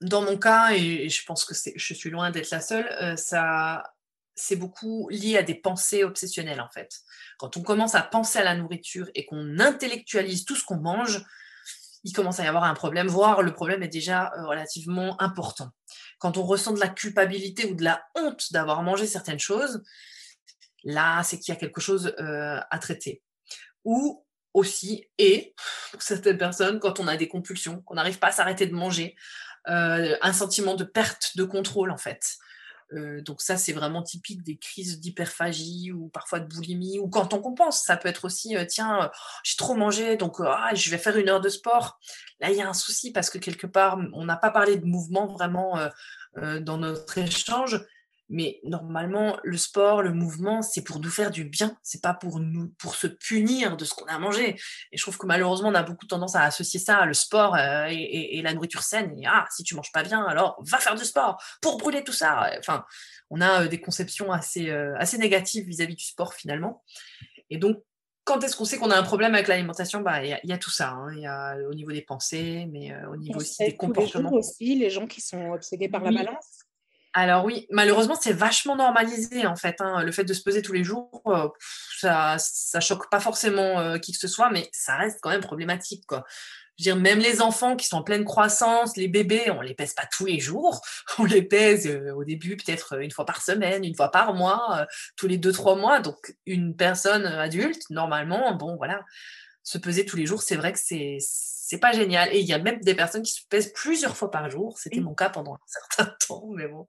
[0.00, 3.82] dans mon cas, et je pense que je suis loin d'être la seule, euh, ça,
[4.34, 7.00] c'est beaucoup lié à des pensées obsessionnelles en fait.
[7.38, 11.22] Quand on commence à penser à la nourriture et qu'on intellectualise tout ce qu'on mange,
[12.04, 15.70] il commence à y avoir un problème, voire le problème est déjà euh, relativement important.
[16.18, 19.82] Quand on ressent de la culpabilité ou de la honte d'avoir mangé certaines choses,
[20.82, 23.22] là, c'est qu'il y a quelque chose euh, à traiter.
[23.84, 24.24] Ou
[24.54, 25.54] aussi, et
[25.92, 29.14] pour certaines personnes, quand on a des compulsions, qu'on n'arrive pas à s'arrêter de manger,
[29.70, 32.38] un sentiment de perte de contrôle en fait.
[32.92, 37.32] Euh, donc ça, c'est vraiment typique des crises d'hyperphagie ou parfois de boulimie ou quand
[37.34, 37.82] on compense.
[37.84, 39.10] Ça peut être aussi, euh, tiens,
[39.44, 41.98] j'ai trop mangé, donc ah, je vais faire une heure de sport.
[42.40, 44.86] Là, il y a un souci parce que quelque part, on n'a pas parlé de
[44.86, 45.78] mouvement vraiment
[46.36, 47.80] dans notre échange.
[48.32, 51.76] Mais normalement, le sport, le mouvement, c'est pour nous faire du bien.
[51.82, 54.50] C'est pas pour nous, pour se punir de ce qu'on a mangé.
[54.92, 57.86] Et je trouve que malheureusement, on a beaucoup tendance à associer ça, le sport euh,
[57.90, 59.18] et, la nourriture saine.
[59.18, 62.12] Et ah, si tu manges pas bien, alors va faire du sport pour brûler tout
[62.12, 62.52] ça.
[62.60, 62.84] Enfin,
[63.30, 66.84] on a euh, des conceptions assez, euh, assez négatives vis-à-vis du sport finalement.
[67.50, 67.78] Et donc,
[68.22, 70.02] quand est-ce qu'on sait qu'on a un problème avec l'alimentation?
[70.02, 70.90] Bah, il y, a tout ça.
[70.90, 71.12] Hein.
[71.16, 74.32] Il y a au niveau des pensées, mais au niveau aussi des comportements.
[74.32, 76.59] Aussi, les gens qui sont obsédés par la balance.
[77.12, 79.76] Alors oui, malheureusement, c'est vachement normalisé en fait.
[79.80, 80.02] Hein.
[80.04, 81.48] Le fait de se peser tous les jours, euh,
[81.98, 85.40] ça, ça choque pas forcément euh, qui que ce soit, mais ça reste quand même
[85.40, 86.04] problématique.
[86.06, 86.24] Quoi.
[86.78, 89.74] Je veux dire, même les enfants qui sont en pleine croissance, les bébés, on les
[89.74, 90.82] pèse pas tous les jours.
[91.18, 94.86] On les pèse euh, au début peut-être une fois par semaine, une fois par mois,
[95.16, 96.00] tous les deux trois mois.
[96.00, 99.00] Donc une personne adulte, normalement, bon voilà,
[99.64, 101.18] se peser tous les jours, c'est vrai que c'est
[101.70, 102.34] c'est pas génial.
[102.34, 104.76] Et il y a même des personnes qui se pèsent plusieurs fois par jour.
[104.76, 106.88] C'était mon cas pendant un certain temps, mais bon.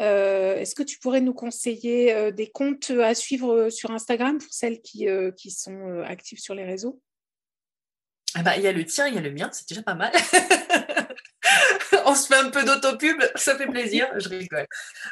[0.00, 4.38] Euh, est-ce que tu pourrais nous conseiller euh, des comptes à suivre euh, sur Instagram
[4.38, 7.00] pour celles qui, qui sont actives sur les réseaux?
[8.34, 9.94] Ah bah, Il y a le tien, il y a le mien, c'est déjà pas
[9.94, 10.12] mal.
[12.04, 14.66] On se fait un peu d'autopub, ça fait plaisir, je rigole.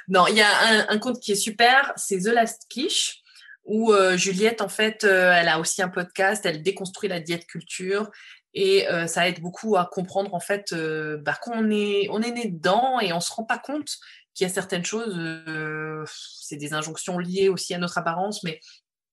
[0.09, 3.21] Non, il y a un, un compte qui est super, c'est The Last Quiche
[3.65, 8.11] où Juliette, en fait, elle a aussi un podcast, elle déconstruit la diète culture
[8.55, 12.33] et euh, ça aide beaucoup à comprendre en fait euh, bah, qu'on est, on est
[12.33, 13.99] né dedans et on se rend pas compte
[14.35, 18.61] qu'il y a certaines choses, euh, c'est des injonctions liées aussi à notre apparence, mais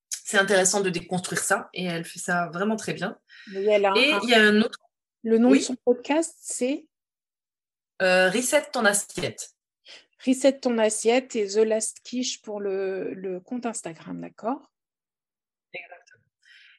[0.09, 3.17] c'est intéressant de déconstruire ça et elle fait ça vraiment très bien.
[3.53, 4.79] et il y a un autre.
[5.23, 6.85] Le nom de son podcast, c'est?
[7.99, 9.51] Reset ton assiette.
[10.25, 14.69] Reset ton assiette et The Last Quiche pour le, le compte Instagram, d'accord?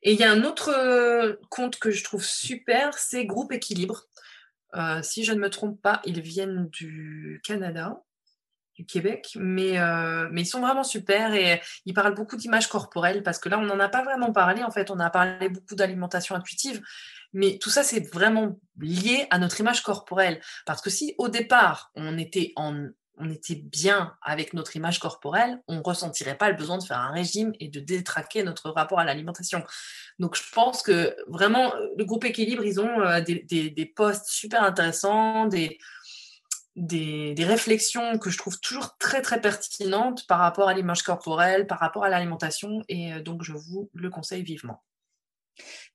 [0.02, 4.04] Et il y a un autre euh, compte que je trouve super, c'est Groupe Équilibre.
[4.74, 8.02] Euh, si je ne me trompe pas, ils viennent du Canada.
[8.88, 9.78] Québec, mais,
[10.30, 13.66] mais ils sont vraiment super et ils parlent beaucoup d'images corporelles parce que là, on
[13.66, 14.62] n'en a pas vraiment parlé.
[14.62, 16.80] En fait, on a parlé beaucoup d'alimentation intuitive,
[17.32, 20.40] mais tout ça, c'est vraiment lié à notre image corporelle.
[20.66, 22.88] Parce que si au départ, on était, en,
[23.20, 26.98] on était bien avec notre image corporelle, on ne ressentirait pas le besoin de faire
[26.98, 29.62] un régime et de détraquer notre rapport à l'alimentation.
[30.18, 34.62] Donc, je pense que vraiment, le groupe Équilibre, ils ont des, des, des posts super
[34.62, 35.78] intéressants, des
[36.76, 41.78] des, réflexions que je trouve toujours très très pertinentes par rapport à l'image corporelle, par
[41.78, 44.82] rapport à l'alimentation, et euh, donc je vous le conseille vivement.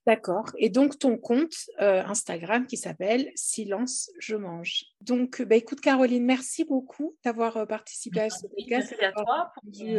[0.06, 0.52] D'accord.
[0.56, 4.84] Et donc ton compte euh, Instagram qui s'appelle Silence Je Mange.
[5.00, 9.12] Donc, euh, bah, écoute Caroline, merci beaucoup d'avoir euh, participé à ce podcast, merci à
[9.12, 9.98] toi répondu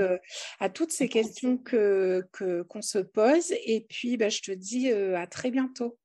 [0.60, 2.26] à toutes ces questions que
[2.70, 3.52] qu'on se pose.
[3.66, 6.00] Et puis, bah, je te dis à très bientôt.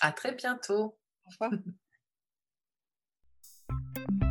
[0.00, 0.98] À très bientôt.
[1.24, 1.52] Au revoir.